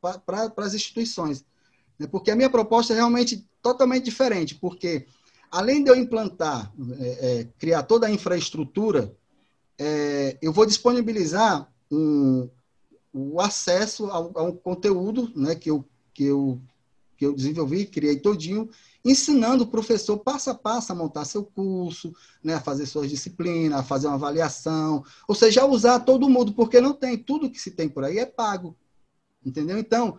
[0.00, 1.44] para as instituições.
[1.98, 2.06] Né?
[2.06, 5.06] Porque a minha proposta é realmente totalmente diferente, porque
[5.54, 7.06] além de eu implantar, é,
[7.40, 9.16] é, criar toda a infraestrutura,
[9.78, 12.50] é, eu vou disponibilizar um,
[13.12, 16.60] o acesso a, a, um conteúdo né, que eu que eu,
[17.16, 18.68] que eu desenvolvi, criei todinho,
[19.04, 22.12] ensinando o professor passo a passo a montar seu curso,
[22.42, 26.52] né, a fazer suas disciplinas, a fazer uma avaliação, ou seja, a usar todo mundo,
[26.52, 28.76] porque não tem, tudo que se tem por aí é pago,
[29.44, 29.76] entendeu?
[29.76, 30.18] Então,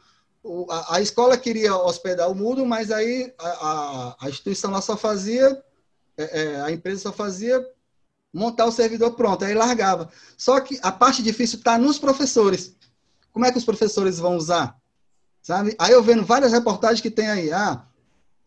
[0.69, 4.95] a, a escola queria hospedar o mundo, mas aí a, a, a instituição lá só
[4.95, 5.63] fazia,
[6.17, 7.65] é, é, a empresa só fazia
[8.34, 10.10] montar o servidor pronto, aí largava.
[10.38, 12.75] Só que a parte difícil está nos professores.
[13.31, 14.79] Como é que os professores vão usar?
[15.45, 15.75] sabe?
[15.77, 17.86] Aí eu vendo várias reportagens que tem aí, ah,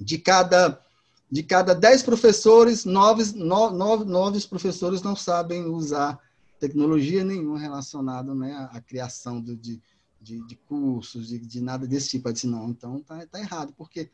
[0.01, 0.83] de cada
[1.31, 6.19] de cada dez professores, nove, nove, nove professores não sabem usar
[6.59, 9.79] tecnologia nenhuma relacionada né, à, à criação do, de,
[10.21, 12.29] de, de, cursos, de, de, nada desse tipo.
[12.29, 14.11] Eu disse, não, então tá, tá errado, porque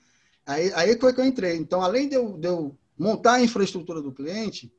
[0.47, 1.57] aí, aí foi que eu entrei.
[1.57, 4.73] Então, além de eu, de eu montar a infraestrutura do cliente,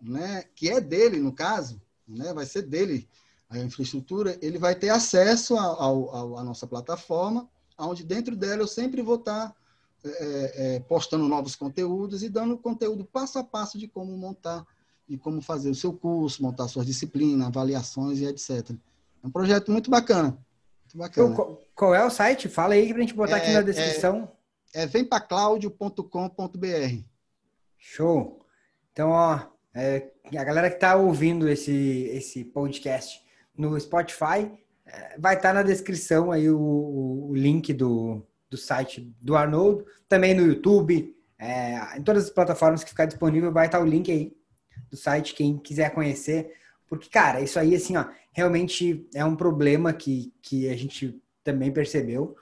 [0.00, 3.08] né, que é dele, no caso, né, vai ser dele
[3.50, 9.16] a infraestrutura, ele vai ter acesso à nossa plataforma, onde dentro dela eu sempre vou
[9.16, 9.54] estar
[10.04, 14.64] é, é, é, postando novos conteúdos e dando conteúdo passo a passo de como montar
[15.08, 18.70] e como fazer o seu curso, montar suas disciplinas, avaliações e etc.
[19.22, 20.38] É um projeto muito bacana.
[20.94, 21.34] Bacana.
[21.34, 22.48] Qual, qual, é o site?
[22.48, 24.30] Fala aí para a gente botar é, aqui na descrição.
[24.74, 27.02] É, é vempaclaudio.com.br.
[27.76, 28.44] Show.
[28.92, 29.40] Então, ó,
[29.74, 33.22] é, a galera que está ouvindo esse, esse podcast
[33.56, 34.50] no Spotify.
[34.86, 39.84] É, vai estar tá na descrição aí o, o, link do, do site do Arnoldo,
[40.08, 43.86] também no YouTube, é, em todas as plataformas que ficar disponível, vai estar tá o
[43.86, 44.34] link aí
[44.90, 46.54] do site, quem quiser conhecer.
[46.88, 51.70] Porque, cara, isso aí, assim, ó, realmente é um problema que, que a gente também
[51.70, 52.36] percebeu.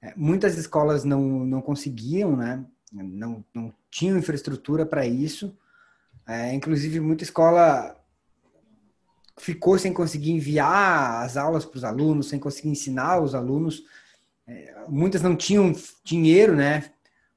[0.00, 2.64] É, muitas escolas não, não conseguiam, né?
[2.92, 5.56] Não, não tinham infraestrutura para isso.
[6.26, 7.96] É, inclusive, muita escola
[9.38, 13.82] ficou sem conseguir enviar as aulas para os alunos, sem conseguir ensinar os alunos.
[14.46, 15.72] É, muitas não tinham
[16.04, 16.90] dinheiro, né,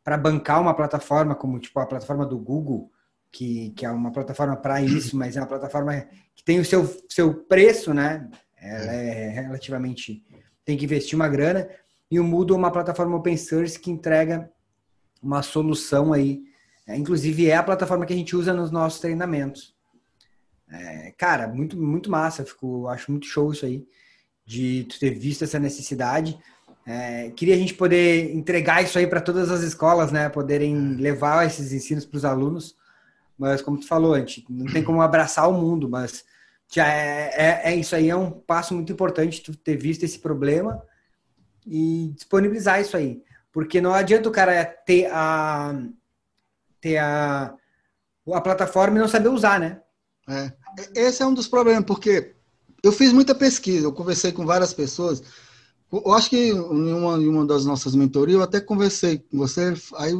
[0.03, 2.91] para bancar uma plataforma como tipo a plataforma do Google,
[3.35, 6.89] que, que é uma plataforma para isso, mas é uma plataforma que tem o seu,
[7.09, 8.29] seu preço, né?
[8.57, 10.23] Ela é relativamente
[10.63, 11.67] tem que investir uma grana.
[12.09, 14.49] E o Moodle é uma plataforma open source que entrega
[15.21, 16.43] uma solução aí.
[16.87, 19.75] É, inclusive é a plataforma que a gente usa nos nossos treinamentos.
[20.71, 22.45] É, cara, muito, muito massa.
[22.45, 23.85] Fico, acho muito show isso aí,
[24.45, 26.39] de ter visto essa necessidade.
[26.87, 30.29] É, queria a gente poder entregar isso aí para todas as escolas, né?
[30.29, 32.75] Poderem levar esses ensinos para os alunos.
[33.37, 36.23] Mas, como tu falou, a gente não tem como abraçar o mundo, mas
[36.71, 40.19] já é, é, é, isso aí, é um passo muito importante tu ter visto esse
[40.19, 40.81] problema
[41.65, 43.21] e disponibilizar isso aí.
[43.51, 45.73] Porque não adianta o cara ter a,
[46.81, 47.53] ter a,
[48.33, 49.81] a plataforma e não saber usar, né?
[50.27, 50.51] É.
[50.95, 52.35] Esse é um dos problemas, porque
[52.83, 55.21] eu fiz muita pesquisa, eu conversei com várias pessoas.
[55.91, 56.53] Eu acho que em
[56.93, 60.13] uma, em uma das nossas mentorias, eu até conversei com você, aí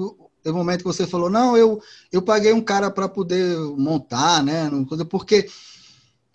[0.46, 1.82] teve um momento que você falou, não, eu,
[2.12, 4.70] eu paguei um cara para poder montar, né?
[5.10, 5.50] Porque,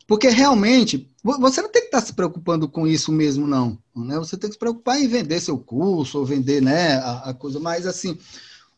[0.05, 3.79] porque realmente, você não tem que estar se preocupando com isso mesmo, não.
[3.95, 4.19] Né?
[4.19, 7.61] Você tem que se preocupar em vender seu curso, ou vender né, a, a coisa.
[7.61, 8.19] Mas, assim,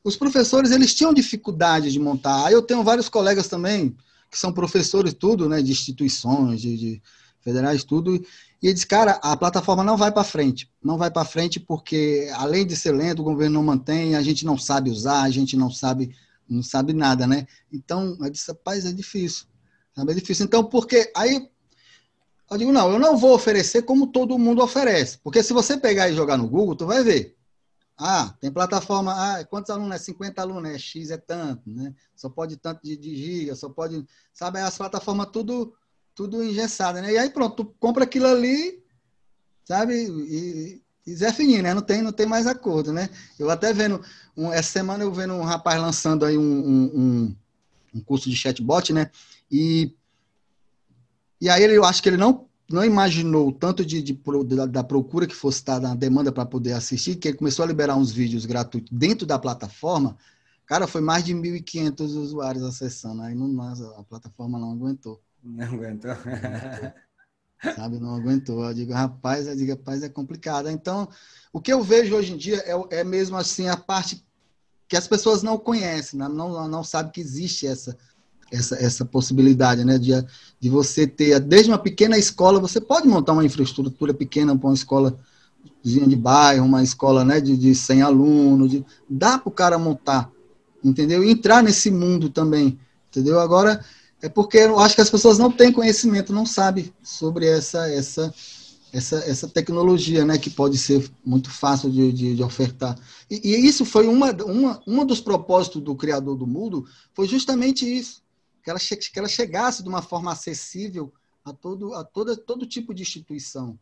[0.04, 2.52] os professores, eles tinham dificuldade de montar.
[2.52, 3.96] Eu tenho vários colegas também,
[4.30, 5.62] que são professores, tudo, né?
[5.62, 7.02] De instituições, de, de
[7.40, 8.22] federais, tudo.
[8.62, 10.70] E ele disse, cara, a plataforma não vai para frente.
[10.82, 14.46] Não vai para frente porque, além de ser lento, o governo não mantém, a gente
[14.46, 16.14] não sabe usar, a gente não sabe,
[16.48, 17.46] não sabe nada, né?
[17.72, 19.46] Então, eu disse, rapaz, é difícil.
[19.96, 20.12] Sabe?
[20.12, 20.44] É difícil.
[20.44, 21.50] Então, porque aí
[22.52, 25.18] eu digo, não, eu não vou oferecer como todo mundo oferece.
[25.18, 27.36] Porque se você pegar e jogar no Google, tu vai ver.
[27.98, 29.98] Ah, tem plataforma, ah, quantos alunos é?
[29.98, 31.94] 50 alunos, é X é tanto, né?
[32.14, 34.04] Só pode tanto de, de giga, só pode.
[34.32, 35.74] Sabe, as plataformas tudo
[36.14, 37.12] tudo engessado, né?
[37.12, 38.82] E aí pronto, tu compra aquilo ali,
[39.64, 39.94] sabe?
[39.94, 41.74] E, e Zé Fininho, né?
[41.74, 43.08] Não tem, não tem mais acordo, né?
[43.38, 44.00] Eu até vendo,
[44.36, 47.36] um, essa semana eu vendo um rapaz lançando aí um, um,
[47.94, 49.10] um curso de chatbot, né?
[49.50, 49.94] E,
[51.40, 54.66] e aí ele, eu acho que ele não, não imaginou o tanto de, de, da,
[54.66, 57.96] da procura que fosse estar na demanda para poder assistir, que ele começou a liberar
[57.96, 60.16] uns vídeos gratuitos dentro da plataforma.
[60.66, 63.22] Cara, foi mais de 1.500 usuários acessando.
[63.22, 63.60] Aí não,
[63.98, 65.20] a plataforma não aguentou.
[65.42, 66.10] Não aguentou.
[67.76, 68.64] Sabe, não aguentou.
[68.64, 70.68] Eu digo, rapaz, eu digo, rapaz, é complicado.
[70.68, 71.08] Então,
[71.52, 74.24] o que eu vejo hoje em dia é, é mesmo assim a parte
[74.88, 76.28] que as pessoas não conhecem, né?
[76.28, 77.96] não, não, não sabem que existe essa,
[78.50, 79.96] essa, essa possibilidade, né?
[79.96, 80.10] De,
[80.60, 84.74] de você ter, desde uma pequena escola, você pode montar uma infraestrutura pequena para uma
[84.74, 85.18] escola
[85.82, 90.30] de bairro, uma escola né, de, de 100 alunos, de, dá para o cara montar,
[90.82, 91.24] entendeu?
[91.24, 92.78] E entrar nesse mundo também,
[93.08, 93.40] entendeu?
[93.40, 93.84] Agora,
[94.22, 98.32] é porque eu acho que as pessoas não têm conhecimento, não sabem sobre essa, essa,
[98.92, 102.96] essa, essa tecnologia, né, que pode ser muito fácil de, de, de ofertar.
[103.28, 107.84] E, e, isso foi uma, uma, uma dos propósitos do criador do mundo, foi justamente
[107.84, 108.22] isso,
[108.62, 111.12] que ela, que ela chegasse de uma forma acessível
[111.44, 113.76] a todo, a todo, todo tipo de instituição.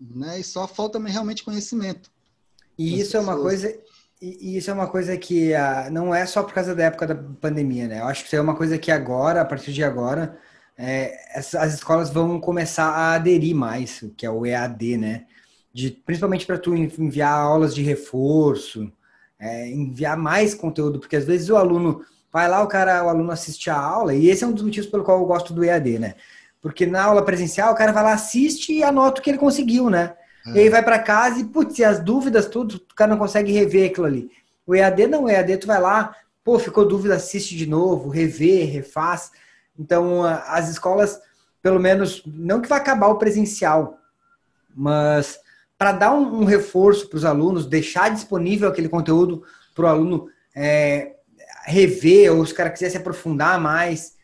[0.00, 0.38] Né?
[0.38, 2.08] E só falta realmente conhecimento.
[2.78, 3.14] E isso pessoas.
[3.14, 3.80] é uma coisa
[4.20, 7.14] e, isso é uma coisa que uh, não é só por causa da época da
[7.14, 8.00] pandemia, né?
[8.00, 10.38] Eu acho que isso é uma coisa que agora, a partir de agora,
[10.78, 15.26] é, as escolas vão começar a aderir mais, que é o EAD, né?
[15.72, 18.90] De, principalmente para tu enviar aulas de reforço,
[19.38, 23.30] é, enviar mais conteúdo, porque às vezes o aluno vai lá, o cara, o aluno
[23.30, 25.98] assiste a aula, e esse é um dos motivos pelo qual eu gosto do EAD,
[25.98, 26.14] né?
[26.60, 29.90] Porque na aula presencial o cara vai lá, assiste e anota o que ele conseguiu,
[29.90, 30.14] né?
[30.54, 33.90] E aí vai para casa e, putz, as dúvidas, tudo, o cara não consegue rever
[33.90, 34.30] aquilo ali.
[34.66, 38.70] O EAD não, o EAD tu vai lá, pô, ficou dúvida, assiste de novo, rever,
[38.70, 39.32] refaz.
[39.78, 41.20] Então, as escolas,
[41.60, 43.98] pelo menos, não que vai acabar o presencial,
[44.74, 45.38] mas
[45.76, 49.42] para dar um, um reforço para os alunos, deixar disponível aquele conteúdo
[49.74, 51.16] para o aluno é,
[51.64, 54.14] rever, ou se o cara quiser se aprofundar mais,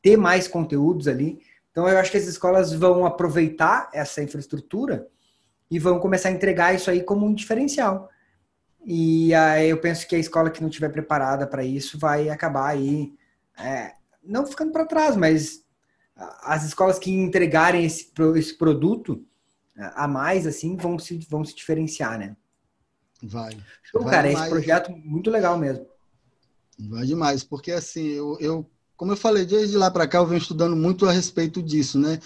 [0.00, 1.40] ter mais conteúdos ali.
[1.70, 5.08] Então, eu acho que as escolas vão aproveitar essa infraestrutura
[5.70, 8.10] e vão começar a entregar isso aí como um diferencial.
[8.84, 12.68] E aí eu penso que a escola que não estiver preparada para isso vai acabar
[12.68, 13.14] aí,
[13.58, 15.64] é, não ficando para trás, mas
[16.42, 19.24] as escolas que entregarem esse, esse produto
[19.76, 22.36] a mais, assim, vão se, vão se diferenciar, né?
[23.22, 23.56] Vai.
[23.82, 24.46] Show, vai cara, demais.
[24.46, 25.86] esse projeto muito legal mesmo.
[26.78, 30.40] Vai demais, porque assim, eu, eu como eu falei, desde lá para cá eu venho
[30.40, 32.20] estudando muito a respeito disso, né?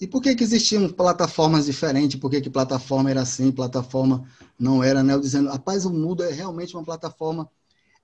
[0.00, 2.20] E por que, que existiam plataformas diferentes?
[2.20, 4.28] Por que, que plataforma era assim, plataforma
[4.58, 5.14] não era, né?
[5.14, 7.48] Eu dizendo, rapaz, o Moodle é realmente uma plataforma,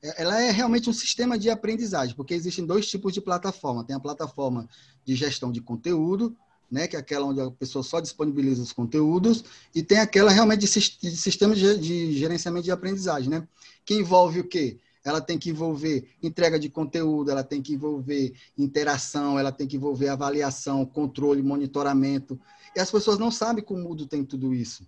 [0.02, 3.85] é, ela é realmente um sistema de aprendizagem, porque existem dois tipos de plataforma.
[3.85, 4.66] Tem a plataforma
[5.05, 6.35] de gestão de conteúdo,
[6.70, 10.61] né, que é aquela onde a pessoa só disponibiliza os conteúdos, e tem aquela realmente
[10.61, 13.46] de, sistema de, de gerenciamento de aprendizagem, né?
[13.85, 14.78] Que envolve o quê?
[15.05, 19.77] Ela tem que envolver entrega de conteúdo, ela tem que envolver interação, ela tem que
[19.77, 22.38] envolver avaliação, controle, monitoramento.
[22.75, 24.87] E as pessoas não sabem como o Moodle tem tudo isso,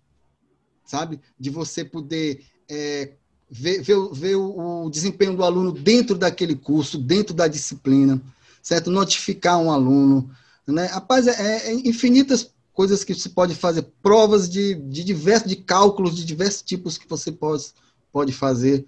[0.85, 1.21] sabe?
[1.39, 3.13] De você poder é,
[3.51, 8.21] ver, ver, ver o, o desempenho do aluno dentro daquele curso, dentro da disciplina,
[8.63, 8.91] certo?
[8.91, 10.31] Notificar um aluno,
[10.67, 10.87] né?
[10.87, 16.17] Rapaz, é, é infinitas coisas que se pode fazer, provas de, de diversos, de cálculos
[16.17, 17.73] de diversos tipos que você pode,
[18.13, 18.85] pode fazer,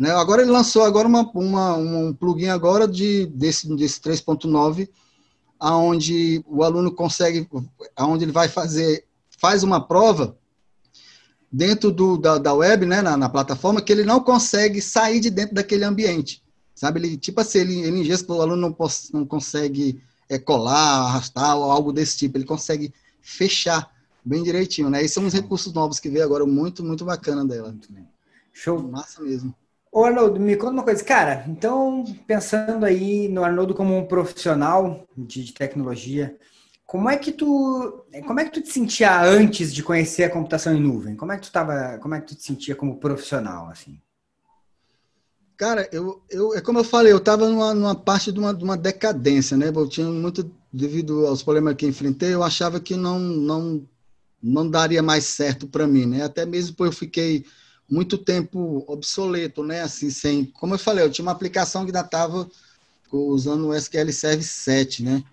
[0.00, 0.12] né?
[0.12, 4.88] Agora ele lançou agora uma, uma, um plugin agora de, desse, desse 3.9,
[5.58, 7.46] aonde o aluno consegue,
[7.94, 9.04] aonde ele vai fazer,
[9.38, 10.38] faz uma prova
[11.52, 15.28] dentro do, da, da web, né, na, na, plataforma, que ele não consegue sair de
[15.28, 16.42] dentro daquele ambiente.
[16.74, 21.70] Sabe, ele, tipo assim, ele, ele o aluno não, não consegue é, colar, arrastar ou
[21.70, 25.04] algo desse tipo, ele consegue fechar bem direitinho, né?
[25.04, 27.76] E são uns recursos novos que veio agora, muito, muito bacana dela.
[28.50, 28.82] Show.
[28.82, 29.54] Massa mesmo.
[29.92, 31.02] Ô Arnoldo, me conta uma coisa.
[31.02, 36.36] Cara, então, pensando aí no Arnoldo como um profissional de, de tecnologia,
[36.86, 40.74] como é que tu, como é que tu te sentia antes de conhecer a computação
[40.74, 41.16] em nuvem?
[41.16, 44.00] Como é que tu tava, como é que tu te sentia como profissional assim?
[45.56, 48.64] Cara, eu, eu é como eu falei, eu estava numa, numa, parte de uma, de
[48.64, 49.68] uma decadência, né?
[49.68, 53.86] Eu tinha muito devido aos problemas que enfrentei, eu achava que não não
[54.42, 56.24] não daria mais certo para mim, né?
[56.24, 57.44] Até mesmo porque eu fiquei
[57.90, 59.82] muito tempo obsoleto, né?
[59.82, 62.48] Assim, sem, como eu falei, eu tinha uma aplicação que ainda estava
[63.12, 65.24] usando o SQL Server 7, né?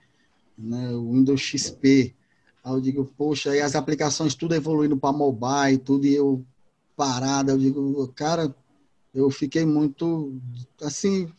[0.57, 0.89] né?
[0.89, 2.15] O Windows XP.
[2.63, 6.43] Aí eu digo, poxa, aí as aplicações tudo evoluindo para mobile, tudo e eu
[6.95, 8.53] parada, eu digo, cara,
[9.13, 10.35] eu fiquei muito
[10.81, 11.31] assim,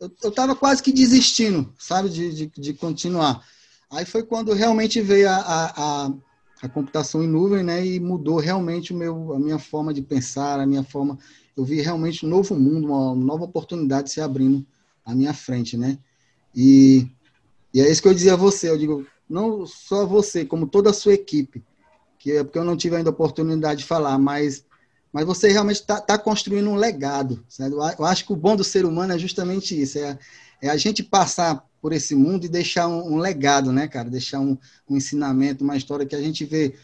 [0.00, 3.46] eu, eu tava quase que desistindo, sabe, de, de, de continuar.
[3.90, 6.12] Aí foi quando realmente veio a, a, a
[6.62, 7.84] a computação em nuvem, né?
[7.84, 11.18] E mudou realmente o meu, a minha forma de pensar, a minha forma.
[11.56, 14.66] Eu vi realmente um novo mundo, uma nova oportunidade se abrindo
[15.04, 15.98] à minha frente, né?
[16.54, 17.06] E,
[17.72, 18.70] e é isso que eu dizia a você.
[18.70, 21.62] Eu digo, não só você, como toda a sua equipe,
[22.18, 24.64] que é porque eu não tive ainda a oportunidade de falar, mas
[25.12, 27.42] mas você realmente está tá construindo um legado.
[27.48, 27.74] Sabe?
[27.74, 30.18] Eu acho que o bom do ser humano é justamente isso, é,
[30.60, 34.10] é a gente passar por esse mundo e deixar um, um legado, né, cara?
[34.10, 34.58] Deixar um,
[34.90, 36.74] um, ensinamento, uma história que a gente vê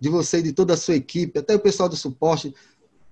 [0.00, 2.54] de você e de toda a sua equipe, até o pessoal do suporte,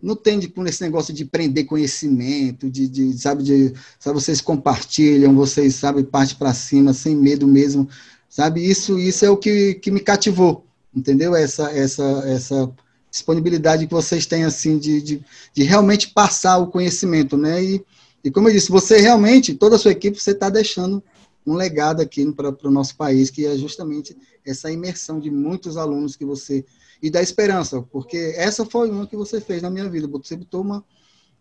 [0.01, 5.35] não tem de, esse negócio de prender conhecimento, de, de sabe, de, sabe, vocês compartilham,
[5.35, 7.91] vocês, sabe, parte para cima, sem medo mesmo,
[8.27, 8.67] sabe?
[8.67, 10.65] Isso, isso é o que, que me cativou,
[10.97, 11.37] entendeu?
[11.37, 12.73] Essa, essa, essa
[13.11, 17.63] disponibilidade que vocês têm, assim, de, de, de realmente passar o conhecimento, né?
[17.63, 17.85] E,
[18.25, 21.03] e como eu disse, você realmente, toda a sua equipe, você está deixando
[21.47, 26.17] um legado aqui para o nosso país, que é justamente essa imersão de muitos alunos
[26.17, 26.65] que você.
[27.03, 30.09] E da esperança, porque essa foi uma que você fez na minha vida.
[30.09, 30.83] Você botou uma,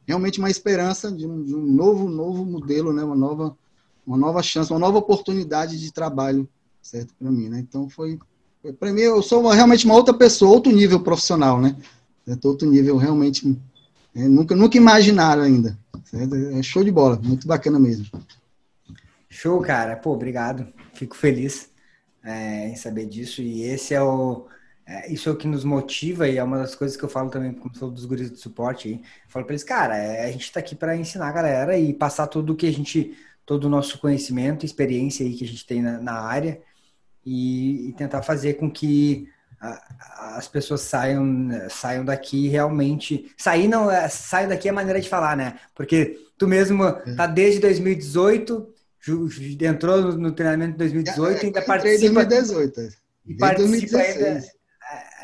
[0.05, 3.03] realmente uma esperança de um, de um novo, novo modelo, né?
[3.03, 3.57] uma, nova,
[4.05, 6.47] uma nova chance, uma nova oportunidade de trabalho,
[6.81, 7.13] certo?
[7.17, 7.59] Para mim, né?
[7.59, 8.19] Então foi.
[8.79, 11.75] Para mim, eu sou uma, realmente uma outra pessoa, outro nível profissional, né?
[12.43, 13.57] Outro nível realmente.
[14.15, 15.77] É, nunca, nunca imaginaram ainda.
[16.05, 16.35] Certo?
[16.35, 18.05] É show de bola, muito bacana mesmo.
[19.33, 19.95] Show, cara.
[19.95, 20.71] Pô, obrigado.
[20.93, 21.71] Fico feliz
[22.23, 23.41] é, em saber disso.
[23.41, 24.47] E esse é o.
[24.85, 27.29] É, isso é o que nos motiva e é uma das coisas que eu falo
[27.29, 29.01] também, como sou dos guris de suporte aí.
[29.27, 32.27] falo para eles, cara, é, a gente está aqui para ensinar a galera e passar
[32.27, 35.81] tudo o que a gente, todo o nosso conhecimento, experiência aí que a gente tem
[35.81, 36.61] na, na área
[37.25, 39.29] e, e, tentar fazer com que
[40.19, 43.33] as pessoas saiam, saiam daqui realmente.
[43.37, 45.57] Sair não, é, saiam daqui é a maneira de falar, né?
[45.73, 47.15] Porque tu mesmo é.
[47.15, 48.72] tá desde 2018
[49.61, 52.25] entrou no treinamento de 2018 e ainda participa.
[52.25, 53.03] 2018.
[53.25, 54.43] E participa ainda.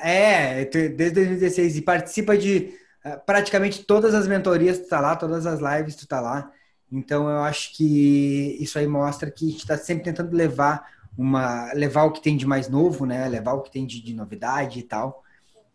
[0.02, 1.78] É, desde 2016.
[1.78, 6.08] E participa de eh, praticamente todas as mentorias, tu tá lá, todas as lives, tu
[6.08, 6.52] tá lá.
[6.92, 10.86] Então eu acho que isso aí mostra que a gente está sempre tentando levar
[11.18, 11.72] uma.
[11.74, 13.28] levar o que tem de mais novo, né?
[13.28, 15.24] Levar o que tem de, de novidade e tal.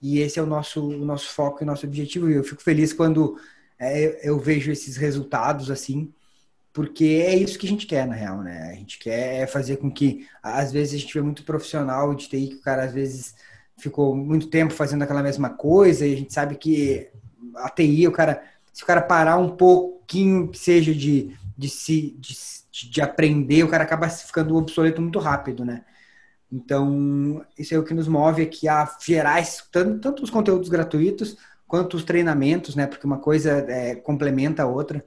[0.03, 2.31] E esse é o nosso, o nosso foco e nosso objetivo.
[2.31, 3.39] E eu fico feliz quando
[3.79, 6.13] é, eu vejo esses resultados assim
[6.75, 8.73] porque é isso que a gente quer, na real, né?
[8.73, 12.49] A gente quer fazer com que, às vezes, a gente vê muito profissional de TI
[12.49, 13.37] que o cara, às vezes,
[13.77, 17.09] ficou muito tempo fazendo aquela mesma coisa, e a gente sabe que
[17.55, 22.37] a TI, o cara, se o cara parar um pouquinho, seja de, de, se, de,
[22.91, 25.85] de aprender, o cara acaba ficando obsoleto muito rápido, né?
[26.51, 31.37] Então, isso é o que nos move aqui a gerar tanto, tanto os conteúdos gratuitos
[31.69, 32.89] quanto os treinamentos, né?
[32.89, 35.05] Porque uma coisa é, complementa a outra.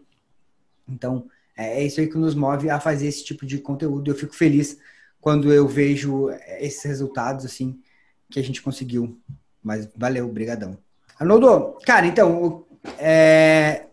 [0.88, 1.28] Então,
[1.58, 4.12] é, é isso aí que nos move a fazer esse tipo de conteúdo.
[4.12, 4.78] Eu fico feliz
[5.20, 7.82] quando eu vejo esses resultados, assim,
[8.30, 9.20] que a gente conseguiu.
[9.64, 10.78] Mas valeu, brigadão.
[11.20, 12.66] Arnoldo, cara, então,
[13.00, 13.88] é...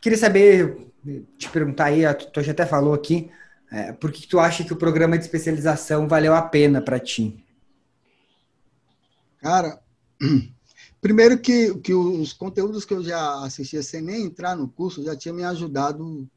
[0.00, 0.92] queria saber,
[1.38, 3.30] te perguntar aí, tu já até falou aqui,
[3.70, 7.42] é, por que tu acha que o programa de especialização valeu a pena para ti?
[9.40, 9.80] Cara,
[11.00, 15.14] Primeiro que, que os conteúdos que eu já assistia sem nem entrar no curso já
[15.14, 16.28] tinha me ajudado,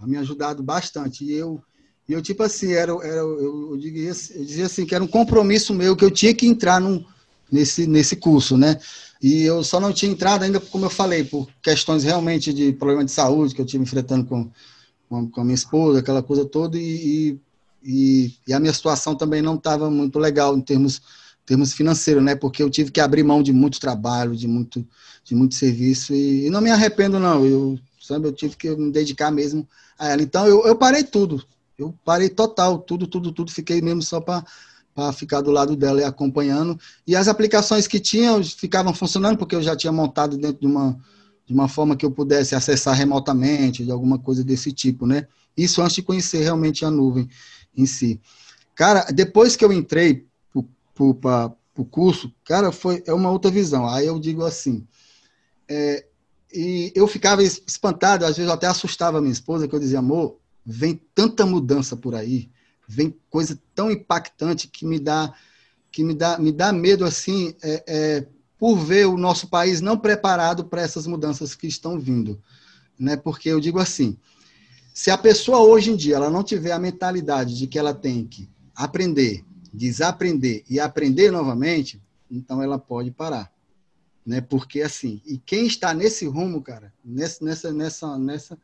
[0.00, 1.24] me ajudado bastante.
[1.24, 1.62] E eu,
[2.08, 5.74] eu tipo assim, era, era eu, eu, dizia, eu dizia assim que era um compromisso
[5.74, 7.04] meu que eu tinha que entrar num,
[7.50, 8.80] nesse, nesse curso, né?
[9.22, 13.04] E eu só não tinha entrado ainda, como eu falei, por questões realmente de problema
[13.04, 14.50] de saúde que eu tive enfrentando com,
[15.28, 17.38] com, a minha esposa, aquela coisa toda, e,
[17.84, 21.02] e, e a minha situação também não estava muito legal em termos
[21.44, 22.34] termos financeiros, né?
[22.34, 24.86] Porque eu tive que abrir mão de muito trabalho, de muito,
[25.24, 27.44] de muito serviço e, e não me arrependo não.
[27.44, 29.68] Eu, sabe, eu tive que me dedicar mesmo
[29.98, 30.22] a ela.
[30.22, 31.44] Então eu, eu parei tudo.
[31.76, 33.50] Eu parei total, tudo, tudo, tudo.
[33.50, 34.44] Fiquei mesmo só para
[34.94, 36.78] para ficar do lado dela e acompanhando.
[37.06, 40.98] E as aplicações que tinham ficavam funcionando, porque eu já tinha montado dentro de uma,
[41.46, 45.26] de uma forma que eu pudesse acessar remotamente, de alguma coisa desse tipo, né?
[45.56, 47.28] Isso antes de conhecer realmente a nuvem
[47.76, 48.20] em si.
[48.74, 50.26] Cara, depois que eu entrei
[50.94, 53.88] para o curso, cara, foi é uma outra visão.
[53.88, 54.86] Aí eu digo assim,
[55.68, 56.04] é,
[56.52, 60.00] e eu ficava espantado, às vezes eu até assustava a minha esposa, que eu dizia,
[60.00, 62.50] amor, vem tanta mudança por aí,
[62.86, 65.32] vem coisa tão impactante que me dá
[65.90, 68.26] que me dá, me dá medo assim é, é,
[68.58, 72.40] por ver o nosso país não preparado para essas mudanças que estão vindo,
[72.98, 73.14] né?
[73.14, 74.16] Porque eu digo assim,
[74.94, 78.24] se a pessoa hoje em dia ela não tiver a mentalidade de que ela tem
[78.24, 82.00] que aprender, desaprender e aprender novamente,
[82.30, 83.50] então ela pode parar,
[84.24, 84.40] né?
[84.40, 88.58] Porque assim, e quem está nesse rumo, cara, nessa nessa nessa nessa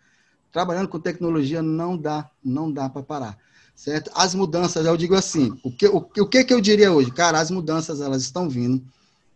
[0.53, 3.39] trabalhando com tecnologia não dá, não dá para parar
[3.79, 4.11] certo?
[4.13, 7.13] As mudanças, eu digo assim, o que, o, o que que eu diria hoje?
[7.13, 8.85] Cara, as mudanças, elas estão vindo,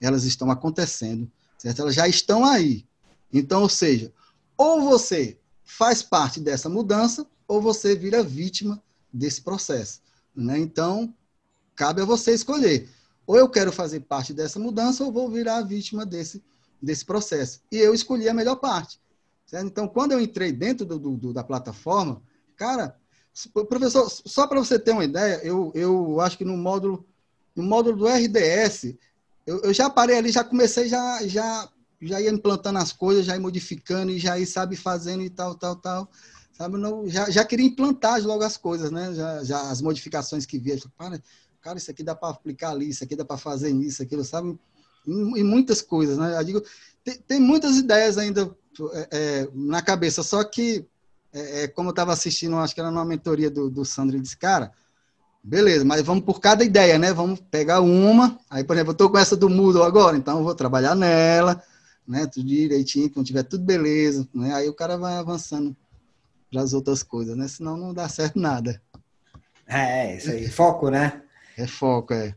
[0.01, 1.81] elas estão acontecendo, certo?
[1.81, 2.85] Elas já estão aí.
[3.33, 4.13] Então, ou seja,
[4.57, 10.01] ou você faz parte dessa mudança, ou você vira vítima desse processo,
[10.35, 10.59] né?
[10.59, 11.15] Então,
[11.83, 12.89] cabe a você escolher.
[13.27, 16.41] Ou eu quero fazer parte dessa mudança, ou vou virar vítima desse,
[16.81, 17.61] desse processo.
[17.73, 19.01] E eu escolhi a melhor parte.
[19.45, 19.67] Certo?
[19.67, 22.23] Então, quando eu entrei dentro do, do, da plataforma,
[22.57, 22.97] cara,
[23.69, 27.05] Professor, só para você ter uma ideia, eu, eu acho que no módulo,
[27.57, 28.95] no módulo do RDS,
[29.45, 31.69] eu, eu já parei ali, já comecei, já, já,
[32.01, 35.57] já ia implantando as coisas, já ia modificando e já ia, sabe, fazendo e tal,
[35.57, 36.09] tal, tal.
[36.53, 39.13] Sabe, não, já, já queria implantar logo as coisas, né?
[39.15, 40.79] Já, já as modificações que via.
[40.97, 41.21] Cara,
[41.63, 44.59] cara, isso aqui dá para aplicar ali, isso aqui dá para fazer isso, aquilo, sabe?
[45.07, 46.39] E, muitas coisas, né?
[46.39, 46.63] Eu digo,
[47.05, 48.55] tem, tem muitas ideias ainda
[48.93, 50.87] é, é, na cabeça, só que
[51.33, 54.23] é, é, como eu estava assistindo, acho que era numa mentoria do, do Sandro, ele
[54.23, 54.73] disse, cara,
[55.43, 57.13] beleza, mas vamos por cada ideia, né?
[57.13, 58.39] Vamos pegar uma.
[58.51, 61.63] Aí, por exemplo, eu estou com essa do Moodle agora, então eu vou trabalhar nela,
[62.07, 62.27] né?
[62.27, 64.55] Tudo direitinho, quando tiver tudo beleza, né?
[64.55, 65.77] Aí o cara vai avançando
[66.51, 67.49] para as outras coisas, né?
[67.49, 68.81] Senão não dá certo nada.
[69.67, 70.49] É, isso aí.
[70.49, 71.22] Foco, né?
[71.57, 72.35] É foco, é.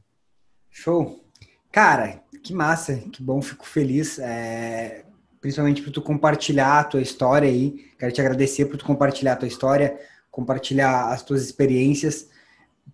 [0.69, 1.23] Show.
[1.71, 4.19] Cara, que massa, que bom, fico feliz.
[4.19, 5.05] É,
[5.41, 7.91] principalmente por tu compartilhar a tua história aí.
[7.99, 9.99] Quero te agradecer por tu compartilhar a tua história,
[10.31, 12.29] compartilhar as tuas experiências,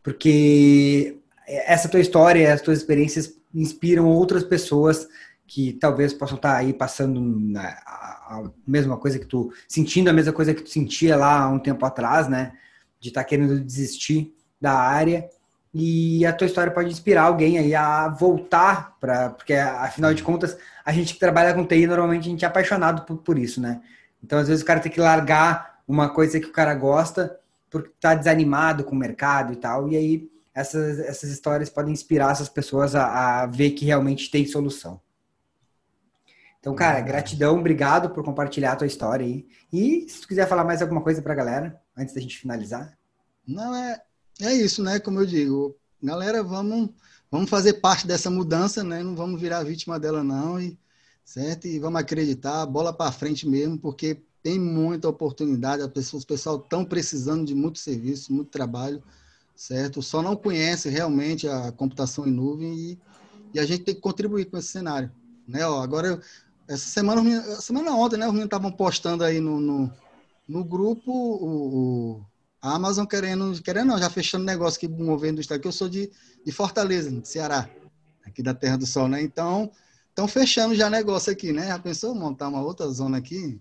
[0.04, 1.18] porque
[1.48, 5.08] essa tua história, as tuas experiências inspiram outras pessoas
[5.48, 7.22] que talvez possam estar aí passando
[7.58, 11.60] a, mesma coisa que tu, sentindo a mesma coisa que tu sentia lá há um
[11.60, 12.54] tempo atrás, né?
[13.00, 15.28] De estar querendo desistir da área
[15.74, 20.58] e a tua história pode inspirar alguém aí a voltar para porque afinal de contas
[20.84, 23.82] a gente que trabalha com TI normalmente a gente é apaixonado por, por isso né?
[24.24, 27.92] Então às vezes o cara tem que largar uma coisa que o cara gosta porque
[28.00, 29.90] tá desanimado com o mercado e tal.
[29.90, 34.46] E aí essas, essas histórias podem inspirar essas pessoas a, a ver que realmente tem
[34.46, 35.00] solução.
[36.60, 39.48] Então cara gratidão obrigado por compartilhar a tua história aí.
[39.72, 42.98] E se tu quiser falar mais alguma coisa para a galera antes da gente finalizar?
[43.48, 44.02] Não é
[44.48, 45.00] é isso, né?
[45.00, 46.90] Como eu digo, galera, vamos,
[47.30, 49.04] vamos fazer parte dessa mudança, né?
[49.04, 50.78] Não vamos virar vítima dela, não, e,
[51.24, 51.68] certo?
[51.68, 56.58] E vamos acreditar, bola para frente mesmo, porque tem muita oportunidade, as pessoas, o pessoal
[56.58, 59.04] estão precisando de muito serviço, muito trabalho,
[59.56, 60.02] certo?
[60.02, 63.00] Só não conhece realmente a computação em nuvem e,
[63.54, 65.12] e a gente tem que contribuir com esse cenário,
[65.48, 65.66] né?
[65.68, 66.20] Ó, agora,
[66.68, 68.26] essa semana, semana ontem, né?
[68.26, 69.92] Os meninos estavam postando aí no, no,
[70.48, 72.26] no grupo o, o
[72.62, 75.90] a Amazon querendo, querendo não, já fechando negócio aqui movendo o estado, que eu sou
[75.90, 76.12] de,
[76.46, 77.68] de Fortaleza, de Ceará,
[78.26, 79.22] aqui da Terra do Sol, né?
[79.22, 79.72] Então,
[80.10, 81.68] estão fechando já negócio aqui, né?
[81.68, 83.60] Já pensou montar uma outra zona aqui?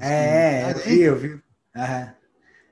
[0.00, 1.28] É, eu vi, eu vi.
[1.28, 1.42] Uhum.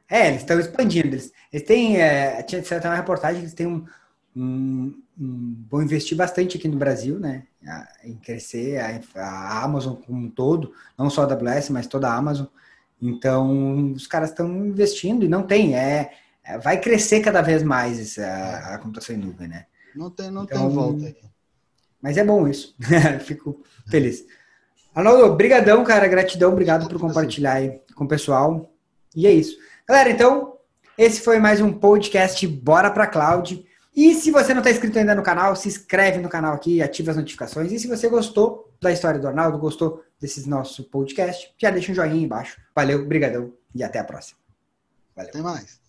[0.09, 1.09] É, eles estão expandindo.
[1.09, 3.85] Eles, eles têm, é, tinha até uma reportagem, eles têm um,
[4.35, 7.47] um, um, vão investir bastante aqui no Brasil, né?
[8.03, 12.15] Em crescer a, a Amazon como um todo, não só a AWS, mas toda a
[12.15, 12.47] Amazon.
[13.01, 16.13] Então, os caras estão investindo e não tem, é,
[16.45, 19.67] é, vai crescer cada vez mais essa, a computação em nuvem, né?
[19.95, 21.17] Não tem, não então, tem volta aí.
[22.01, 22.75] Mas é bom isso.
[23.25, 24.25] Fico feliz.
[24.95, 28.71] Arnaldo, brigadão, cara, gratidão, obrigado por compartilhar aí com o pessoal.
[29.15, 29.57] E é isso.
[29.89, 30.55] Galera, então,
[30.97, 33.65] esse foi mais um podcast Bora Pra Cloud.
[33.97, 37.11] E se você não está inscrito ainda no canal, se inscreve no canal aqui, ativa
[37.11, 37.73] as notificações.
[37.73, 41.95] E se você gostou da história do Arnaldo, gostou desse nosso podcast, já deixa um
[41.95, 42.59] joinha embaixo.
[42.75, 44.41] Valeu, brigadão e até a próxima.
[45.15, 45.31] Valeu.
[45.31, 45.84] Até mais.